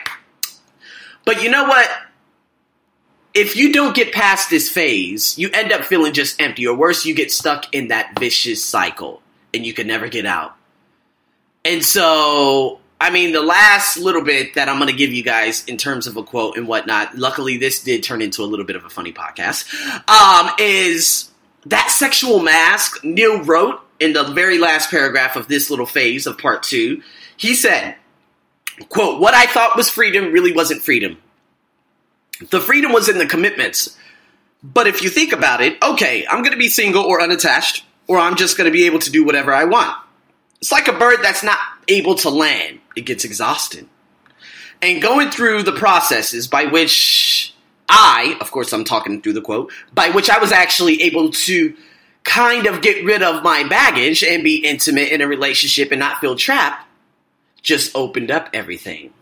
But 1.25 1.43
you 1.43 1.51
know 1.51 1.65
what? 1.65 1.89
If 3.33 3.57
you 3.57 3.73
don't 3.73 3.97
get 3.97 4.13
past 4.13 4.51
this 4.51 4.69
phase 4.69 5.39
you 5.39 5.49
end 5.55 5.73
up 5.73 5.85
feeling 5.85 6.13
just 6.13 6.41
empty 6.41 6.67
or 6.67 6.77
worse 6.77 7.07
you 7.07 7.15
get 7.15 7.33
stuck 7.33 7.75
in 7.75 7.89
that 7.89 8.19
vicious 8.19 8.65
cycle 8.65 9.23
and 9.55 9.65
you 9.65 9.73
can 9.73 9.87
never 9.87 10.09
get 10.09 10.27
out. 10.27 10.57
And 11.65 11.85
so, 11.85 12.81
I 13.03 13.11
mean, 13.11 13.33
the 13.33 13.43
last 13.43 13.97
little 13.97 14.23
bit 14.23 14.55
that 14.55 14.69
I'm 14.69 14.77
going 14.77 14.89
to 14.89 14.97
give 14.97 15.13
you 15.13 15.25
guys 15.25 15.65
in 15.65 15.77
terms 15.77 16.07
of 16.07 16.17
a 16.17 16.23
quote 16.23 16.57
and 16.57 16.69
whatnot, 16.69 17.19
luckily 17.19 17.57
this 17.57 17.83
did 17.83 18.05
turn 18.05 18.23
into 18.23 18.43
a 18.43 18.47
little 18.47 18.65
bit 18.65 18.77
of 18.77 18.85
a 18.85 18.89
funny 18.89 19.13
podcast, 19.13 19.69
um, 20.09 20.53
is 20.61 21.29
that 21.67 21.91
sexual 21.91 22.39
mask 22.39 23.03
Neil 23.03 23.43
wrote 23.43 23.81
in 23.99 24.13
the 24.13 24.23
very 24.23 24.59
last 24.59 24.89
paragraph 24.89 25.35
of 25.35 25.49
this 25.49 25.69
little 25.69 25.85
phase 25.85 26.29
of 26.29 26.39
part 26.39 26.63
two. 26.63 27.03
He 27.37 27.57
said, 27.57 27.97
quote, 28.89 29.21
what 29.21 29.35
I 29.35 29.47
thought 29.47 29.77
was 29.77 29.91
freedom 29.91 30.31
really 30.33 30.53
wasn't 30.53 30.83
freedom. 30.83 31.19
The 32.51 32.61
freedom 32.61 32.93
was 32.93 33.09
in 33.09 33.19
the 33.19 33.27
commitments. 33.27 33.99
But 34.63 34.87
if 34.87 35.03
you 35.03 35.11
think 35.11 35.33
about 35.33 35.61
it, 35.61 35.77
okay, 35.83 36.25
I'm 36.29 36.43
going 36.43 36.53
to 36.53 36.57
be 36.57 36.69
single 36.69 37.03
or 37.03 37.21
unattached, 37.21 37.85
or 38.07 38.19
I'm 38.19 38.37
just 38.37 38.57
going 38.57 38.67
to 38.67 38.73
be 38.73 38.87
able 38.87 39.01
to 39.01 39.11
do 39.11 39.25
whatever 39.25 39.53
I 39.53 39.65
want. 39.65 39.97
It's 40.61 40.71
like 40.71 40.87
a 40.87 40.93
bird 40.93 41.19
that's 41.21 41.43
not 41.43 41.59
able 41.89 42.15
to 42.17 42.31
land, 42.31 42.81
it 42.97 43.03
gets 43.03 43.25
exhausting. 43.25 43.89
And 44.81 45.01
going 45.01 45.31
through 45.31 45.63
the 45.63 45.73
processes 45.73 46.49
by 46.49 46.65
which 46.65 47.55
I, 47.89 48.37
of 48.41 48.51
course, 48.51 48.73
I'm 48.73 48.85
talking 48.85 49.23
through 49.23 49.35
the 49.35 49.41
quote, 49.41 49.73
by 49.95 50.11
which 50.11 50.29
I 50.29 50.39
was 50.39 50.51
actually 50.51 51.03
able 51.03 51.31
to 51.31 51.75
kind 52.25 52.67
of 52.67 52.83
get 52.83 53.05
rid 53.05 53.23
of 53.23 53.43
my 53.43 53.65
baggage 53.65 54.23
and 54.23 54.43
be 54.43 54.57
intimate 54.57 55.11
in 55.11 55.21
a 55.21 55.29
relationship 55.29 55.93
and 55.93 56.01
not 56.01 56.19
feel 56.19 56.37
trapped, 56.37 56.87
just 57.63 57.95
opened 57.95 58.31
up 58.31 58.49
everything. 58.53 59.13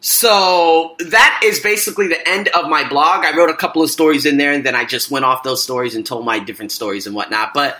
So 0.00 0.96
that 0.98 1.42
is 1.44 1.60
basically 1.60 2.08
the 2.08 2.28
end 2.28 2.48
of 2.48 2.68
my 2.68 2.88
blog. 2.88 3.24
I 3.24 3.36
wrote 3.36 3.50
a 3.50 3.56
couple 3.56 3.82
of 3.82 3.90
stories 3.90 4.24
in 4.24 4.38
there 4.38 4.52
and 4.52 4.64
then 4.64 4.74
I 4.74 4.84
just 4.84 5.10
went 5.10 5.26
off 5.26 5.42
those 5.42 5.62
stories 5.62 5.94
and 5.94 6.06
told 6.06 6.24
my 6.24 6.38
different 6.38 6.72
stories 6.72 7.06
and 7.06 7.14
whatnot. 7.14 7.52
But 7.52 7.78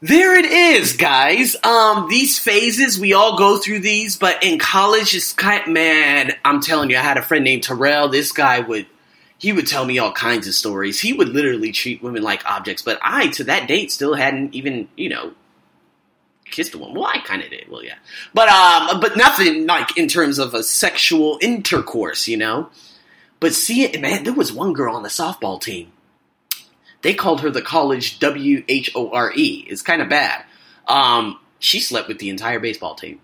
there 0.00 0.38
it 0.38 0.46
is, 0.46 0.94
guys. 0.94 1.56
Um, 1.62 2.08
these 2.08 2.38
phases, 2.38 2.98
we 2.98 3.12
all 3.12 3.36
go 3.36 3.58
through 3.58 3.80
these, 3.80 4.16
but 4.16 4.42
in 4.42 4.58
college, 4.58 5.14
it's 5.14 5.32
kind 5.32 5.72
man, 5.72 6.32
I'm 6.44 6.60
telling 6.60 6.90
you, 6.90 6.96
I 6.96 7.02
had 7.02 7.18
a 7.18 7.22
friend 7.22 7.44
named 7.44 7.62
Terrell. 7.62 8.08
This 8.08 8.32
guy 8.32 8.60
would, 8.60 8.86
he 9.38 9.52
would 9.52 9.66
tell 9.66 9.84
me 9.84 9.98
all 9.98 10.12
kinds 10.12 10.46
of 10.46 10.54
stories. 10.54 11.00
He 11.00 11.12
would 11.12 11.28
literally 11.28 11.72
treat 11.72 12.02
women 12.02 12.22
like 12.22 12.44
objects, 12.46 12.82
but 12.82 12.98
I, 13.02 13.28
to 13.28 13.44
that 13.44 13.68
date, 13.68 13.92
still 13.92 14.14
hadn't 14.14 14.54
even, 14.54 14.88
you 14.96 15.10
know, 15.10 15.32
kissed 16.50 16.74
a 16.74 16.78
woman. 16.78 16.96
Well, 16.96 17.10
I 17.12 17.18
kind 17.18 17.42
of 17.42 17.50
did. 17.50 17.70
Well, 17.70 17.84
yeah, 17.84 17.94
but 18.34 18.48
um, 18.48 19.00
but 19.00 19.16
nothing 19.16 19.66
like 19.66 19.96
in 19.96 20.08
terms 20.08 20.38
of 20.38 20.54
a 20.54 20.62
sexual 20.62 21.38
intercourse, 21.40 22.26
you 22.28 22.36
know. 22.36 22.70
But 23.38 23.54
see 23.54 23.84
it, 23.84 24.00
man. 24.00 24.24
There 24.24 24.34
was 24.34 24.52
one 24.52 24.72
girl 24.72 24.96
on 24.96 25.02
the 25.02 25.08
softball 25.08 25.60
team 25.60 25.92
they 27.02 27.14
called 27.14 27.40
her 27.40 27.50
the 27.50 27.62
college 27.62 28.18
W 28.18 28.64
H 28.68 28.90
O 28.94 29.10
R 29.10 29.32
E. 29.34 29.64
It's 29.68 29.82
kind 29.82 30.02
of 30.02 30.08
bad. 30.08 30.44
Um, 30.86 31.38
she 31.58 31.80
slept 31.80 32.08
with 32.08 32.18
the 32.18 32.30
entire 32.30 32.60
baseball 32.60 32.94
team. 32.94 33.20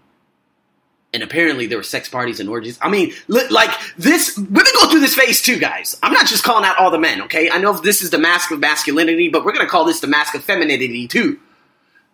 And 1.13 1.23
apparently 1.23 1.67
there 1.67 1.79
were 1.79 1.85
sex 1.85 2.09
parties 2.09 2.41
and 2.41 2.49
orgies. 2.49 2.79
I 2.83 2.91
mean, 2.91 3.13
like 3.29 3.71
this, 3.97 4.37
women 4.37 4.73
go 4.81 4.91
through 4.91 5.01
this 5.01 5.15
phase 5.15 5.41
too, 5.41 5.59
guys. 5.59 5.97
I'm 6.03 6.13
not 6.13 6.27
just 6.27 6.45
calling 6.45 6.65
out 6.65 6.79
all 6.79 6.91
the 6.91 6.99
men, 6.99 7.23
okay? 7.23 7.49
I 7.49 7.59
know 7.59 7.73
this 7.73 8.03
is 8.03 8.11
the 8.11 8.19
mask 8.19 8.51
of 8.51 8.61
masculinity, 8.61 9.29
but 9.29 9.45
we're 9.45 9.53
gonna 9.53 9.69
call 9.69 9.85
this 9.85 10.01
the 10.01 10.09
mask 10.09 10.35
of 10.35 10.45
femininity 10.45 11.09
too. 11.09 11.39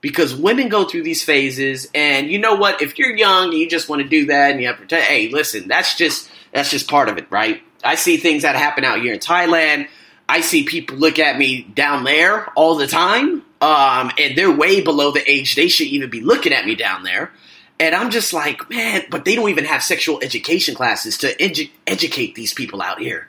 Because 0.00 0.34
women 0.34 0.68
go 0.68 0.84
through 0.84 1.04
these 1.04 1.22
phases, 1.22 1.88
and 1.94 2.28
you 2.28 2.38
know 2.38 2.54
what? 2.54 2.82
If 2.82 2.98
you're 2.98 3.16
young 3.16 3.50
and 3.50 3.54
you 3.54 3.68
just 3.68 3.88
want 3.88 4.02
to 4.02 4.08
do 4.08 4.26
that, 4.26 4.50
and 4.50 4.60
you 4.60 4.66
have 4.66 4.84
to, 4.88 5.00
hey, 5.00 5.28
listen, 5.28 5.68
that's 5.68 5.96
just 5.96 6.28
that's 6.52 6.70
just 6.70 6.88
part 6.88 7.08
of 7.08 7.18
it, 7.18 7.26
right? 7.30 7.62
I 7.84 7.94
see 7.94 8.16
things 8.16 8.42
that 8.42 8.56
happen 8.56 8.84
out 8.84 9.00
here 9.00 9.12
in 9.14 9.20
Thailand 9.20 9.88
I 10.28 10.40
see 10.40 10.64
people 10.64 10.96
look 10.96 11.18
at 11.18 11.36
me 11.38 11.62
down 11.74 12.04
there 12.04 12.46
all 12.54 12.76
the 12.76 12.86
time, 12.86 13.42
um, 13.60 14.10
and 14.18 14.36
they're 14.36 14.50
way 14.50 14.80
below 14.80 15.10
the 15.12 15.30
age 15.30 15.54
they 15.54 15.68
should 15.68 15.88
even 15.88 16.10
be 16.10 16.20
looking 16.20 16.52
at 16.52 16.64
me 16.64 16.74
down 16.74 17.02
there. 17.02 17.32
And 17.80 17.94
I'm 17.94 18.10
just 18.10 18.32
like, 18.32 18.70
man, 18.70 19.02
but 19.10 19.24
they 19.24 19.34
don't 19.34 19.50
even 19.50 19.64
have 19.64 19.82
sexual 19.82 20.20
education 20.22 20.74
classes 20.74 21.18
to 21.18 21.34
edu- 21.36 21.70
educate 21.86 22.34
these 22.34 22.54
people 22.54 22.80
out 22.80 23.00
here. 23.00 23.28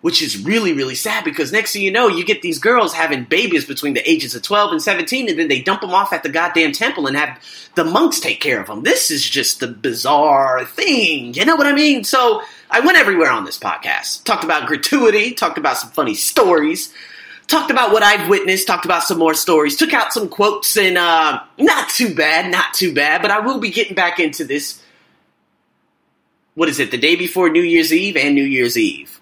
which 0.00 0.20
is 0.20 0.44
really, 0.44 0.72
really 0.72 0.96
sad 0.96 1.22
because 1.24 1.52
next 1.52 1.72
thing 1.72 1.82
you 1.82 1.92
know, 1.92 2.08
you 2.08 2.24
get 2.24 2.42
these 2.42 2.58
girls 2.58 2.92
having 2.92 3.22
babies 3.22 3.64
between 3.64 3.94
the 3.94 4.10
ages 4.10 4.34
of 4.34 4.42
12 4.42 4.72
and 4.72 4.82
17, 4.82 5.28
and 5.28 5.38
then 5.38 5.46
they 5.46 5.62
dump 5.62 5.80
them 5.80 5.94
off 5.94 6.12
at 6.12 6.24
the 6.24 6.28
goddamn 6.28 6.72
temple 6.72 7.06
and 7.06 7.16
have 7.16 7.38
the 7.76 7.84
monks 7.84 8.18
take 8.18 8.40
care 8.40 8.60
of 8.60 8.66
them. 8.66 8.82
This 8.82 9.12
is 9.12 9.24
just 9.28 9.60
the 9.60 9.68
bizarre 9.68 10.64
thing. 10.64 11.34
You 11.34 11.44
know 11.44 11.54
what 11.54 11.68
I 11.68 11.72
mean? 11.72 12.02
So 12.02 12.42
I 12.72 12.80
went 12.80 12.98
everywhere 12.98 13.30
on 13.30 13.44
this 13.44 13.58
podcast. 13.58 14.24
Talked 14.24 14.44
about 14.44 14.66
gratuity, 14.66 15.32
talked 15.34 15.58
about 15.58 15.76
some 15.76 15.90
funny 15.90 16.14
stories, 16.14 16.92
talked 17.46 17.70
about 17.70 17.92
what 17.92 18.02
I've 18.02 18.28
witnessed, 18.28 18.66
talked 18.66 18.84
about 18.84 19.04
some 19.04 19.18
more 19.18 19.34
stories, 19.34 19.76
took 19.76 19.92
out 19.92 20.12
some 20.12 20.28
quotes, 20.28 20.76
and 20.76 20.98
uh, 20.98 21.42
not 21.58 21.90
too 21.90 22.14
bad, 22.14 22.50
not 22.50 22.74
too 22.74 22.94
bad, 22.94 23.22
but 23.22 23.30
I 23.30 23.40
will 23.40 23.60
be 23.60 23.70
getting 23.70 23.94
back 23.94 24.18
into 24.18 24.44
this. 24.44 24.82
What 26.54 26.68
is 26.68 26.80
it, 26.80 26.90
the 26.90 26.98
day 26.98 27.14
before 27.14 27.48
New 27.48 27.62
Year's 27.62 27.92
Eve 27.92 28.16
and 28.16 28.34
New 28.34 28.44
Year's 28.44 28.76
Eve? 28.76 29.20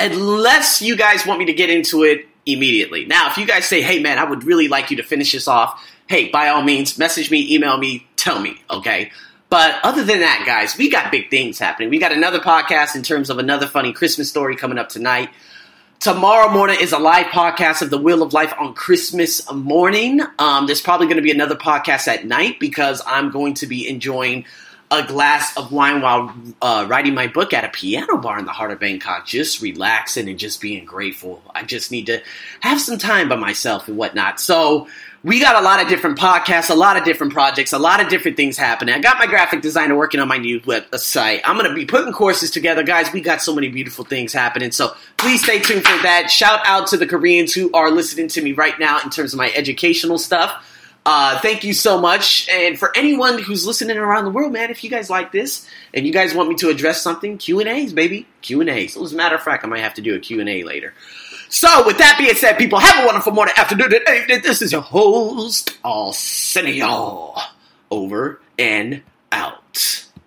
unless 0.00 0.80
you 0.80 0.96
guys 0.96 1.26
want 1.26 1.38
me 1.38 1.44
to 1.46 1.52
get 1.52 1.70
into 1.70 2.02
it 2.02 2.26
immediately. 2.46 3.04
Now, 3.04 3.30
if 3.30 3.36
you 3.36 3.46
guys 3.46 3.66
say, 3.66 3.82
hey 3.82 4.00
man, 4.00 4.18
I 4.18 4.24
would 4.24 4.44
really 4.44 4.66
like 4.66 4.90
you 4.90 4.96
to 4.96 5.02
finish 5.02 5.32
this 5.32 5.46
off, 5.46 5.80
hey, 6.08 6.30
by 6.30 6.48
all 6.48 6.62
means, 6.62 6.98
message 6.98 7.30
me, 7.30 7.54
email 7.54 7.76
me, 7.76 8.08
tell 8.16 8.40
me, 8.40 8.60
okay? 8.70 9.12
But 9.50 9.80
other 9.82 10.04
than 10.04 10.20
that, 10.20 10.44
guys, 10.46 10.78
we 10.78 10.88
got 10.88 11.10
big 11.10 11.28
things 11.28 11.58
happening. 11.58 11.90
We 11.90 11.98
got 11.98 12.12
another 12.12 12.38
podcast 12.38 12.94
in 12.94 13.02
terms 13.02 13.30
of 13.30 13.38
another 13.38 13.66
funny 13.66 13.92
Christmas 13.92 14.28
story 14.28 14.54
coming 14.54 14.78
up 14.78 14.88
tonight. 14.88 15.30
Tomorrow 15.98 16.50
morning 16.52 16.78
is 16.80 16.92
a 16.92 16.98
live 16.98 17.26
podcast 17.26 17.82
of 17.82 17.90
the 17.90 17.98
Wheel 17.98 18.22
of 18.22 18.32
Life 18.32 18.54
on 18.58 18.74
Christmas 18.74 19.52
morning. 19.52 20.20
Um, 20.38 20.66
there's 20.66 20.80
probably 20.80 21.08
going 21.08 21.16
to 21.16 21.22
be 21.22 21.32
another 21.32 21.56
podcast 21.56 22.06
at 22.06 22.24
night 22.24 22.60
because 22.60 23.02
I'm 23.04 23.30
going 23.30 23.54
to 23.54 23.66
be 23.66 23.88
enjoying 23.88 24.46
a 24.90 25.04
glass 25.04 25.56
of 25.56 25.70
wine 25.70 26.02
while 26.02 26.34
uh, 26.60 26.84
writing 26.88 27.14
my 27.14 27.28
book 27.28 27.52
at 27.52 27.64
a 27.64 27.68
piano 27.68 28.16
bar 28.16 28.38
in 28.38 28.44
the 28.44 28.52
heart 28.52 28.72
of 28.72 28.80
Bangkok, 28.80 29.24
just 29.24 29.62
relaxing 29.62 30.28
and 30.28 30.38
just 30.38 30.60
being 30.60 30.84
grateful. 30.84 31.42
I 31.54 31.62
just 31.62 31.92
need 31.92 32.06
to 32.06 32.20
have 32.60 32.80
some 32.80 32.98
time 32.98 33.28
by 33.28 33.36
myself 33.36 33.86
and 33.86 33.96
whatnot. 33.96 34.40
So 34.40 34.88
we 35.22 35.38
got 35.38 35.54
a 35.54 35.60
lot 35.60 35.80
of 35.80 35.88
different 35.88 36.18
podcasts, 36.18 36.70
a 36.70 36.74
lot 36.74 36.96
of 36.96 37.04
different 37.04 37.32
projects, 37.32 37.72
a 37.72 37.78
lot 37.78 38.00
of 38.00 38.08
different 38.08 38.36
things 38.36 38.56
happening. 38.56 38.94
I 38.94 38.98
got 38.98 39.18
my 39.18 39.26
graphic 39.26 39.60
designer 39.60 39.94
working 39.94 40.18
on 40.18 40.26
my 40.26 40.38
new 40.38 40.60
website. 40.60 41.42
I'm 41.44 41.56
going 41.56 41.68
to 41.68 41.74
be 41.74 41.84
putting 41.84 42.12
courses 42.12 42.50
together, 42.50 42.82
guys. 42.82 43.12
We 43.12 43.20
got 43.20 43.42
so 43.42 43.54
many 43.54 43.68
beautiful 43.68 44.04
things 44.04 44.32
happening. 44.32 44.72
So 44.72 44.94
please 45.18 45.42
stay 45.42 45.60
tuned 45.60 45.84
for 45.84 46.02
that. 46.02 46.30
Shout 46.30 46.60
out 46.64 46.88
to 46.88 46.96
the 46.96 47.06
Koreans 47.06 47.52
who 47.52 47.70
are 47.72 47.90
listening 47.90 48.28
to 48.28 48.42
me 48.42 48.52
right 48.52 48.78
now 48.80 48.98
in 49.04 49.10
terms 49.10 49.34
of 49.34 49.38
my 49.38 49.52
educational 49.54 50.18
stuff. 50.18 50.66
Uh, 51.12 51.40
thank 51.40 51.64
you 51.64 51.74
so 51.74 52.00
much. 52.00 52.48
And 52.48 52.78
for 52.78 52.96
anyone 52.96 53.42
who's 53.42 53.66
listening 53.66 53.96
around 53.96 54.26
the 54.26 54.30
world, 54.30 54.52
man, 54.52 54.70
if 54.70 54.84
you 54.84 54.90
guys 54.90 55.10
like 55.10 55.32
this 55.32 55.66
and 55.92 56.06
you 56.06 56.12
guys 56.12 56.36
want 56.36 56.48
me 56.48 56.54
to 56.54 56.68
address 56.68 57.02
something, 57.02 57.36
Q 57.36 57.58
and 57.58 57.68
A's, 57.68 57.92
baby, 57.92 58.28
Q 58.42 58.60
and 58.60 58.70
A's. 58.70 58.96
As 58.96 59.12
a 59.12 59.16
matter 59.16 59.34
of 59.34 59.42
fact, 59.42 59.64
I 59.64 59.66
might 59.66 59.80
have 59.80 59.94
to 59.94 60.02
do 60.02 60.14
a 60.14 60.20
Q 60.20 60.38
and 60.38 60.48
A 60.48 60.62
later. 60.62 60.94
So, 61.48 61.84
with 61.84 61.98
that 61.98 62.14
being 62.16 62.36
said, 62.36 62.58
people, 62.58 62.78
have 62.78 63.02
a 63.02 63.06
wonderful 63.06 63.32
morning, 63.32 63.54
afternoon, 63.56 63.92
and. 64.06 64.44
This 64.44 64.62
is 64.62 64.70
your 64.70 64.82
host, 64.82 65.76
Arsenio, 65.82 67.34
over 67.90 68.40
and 68.56 69.02
out. 69.32 70.09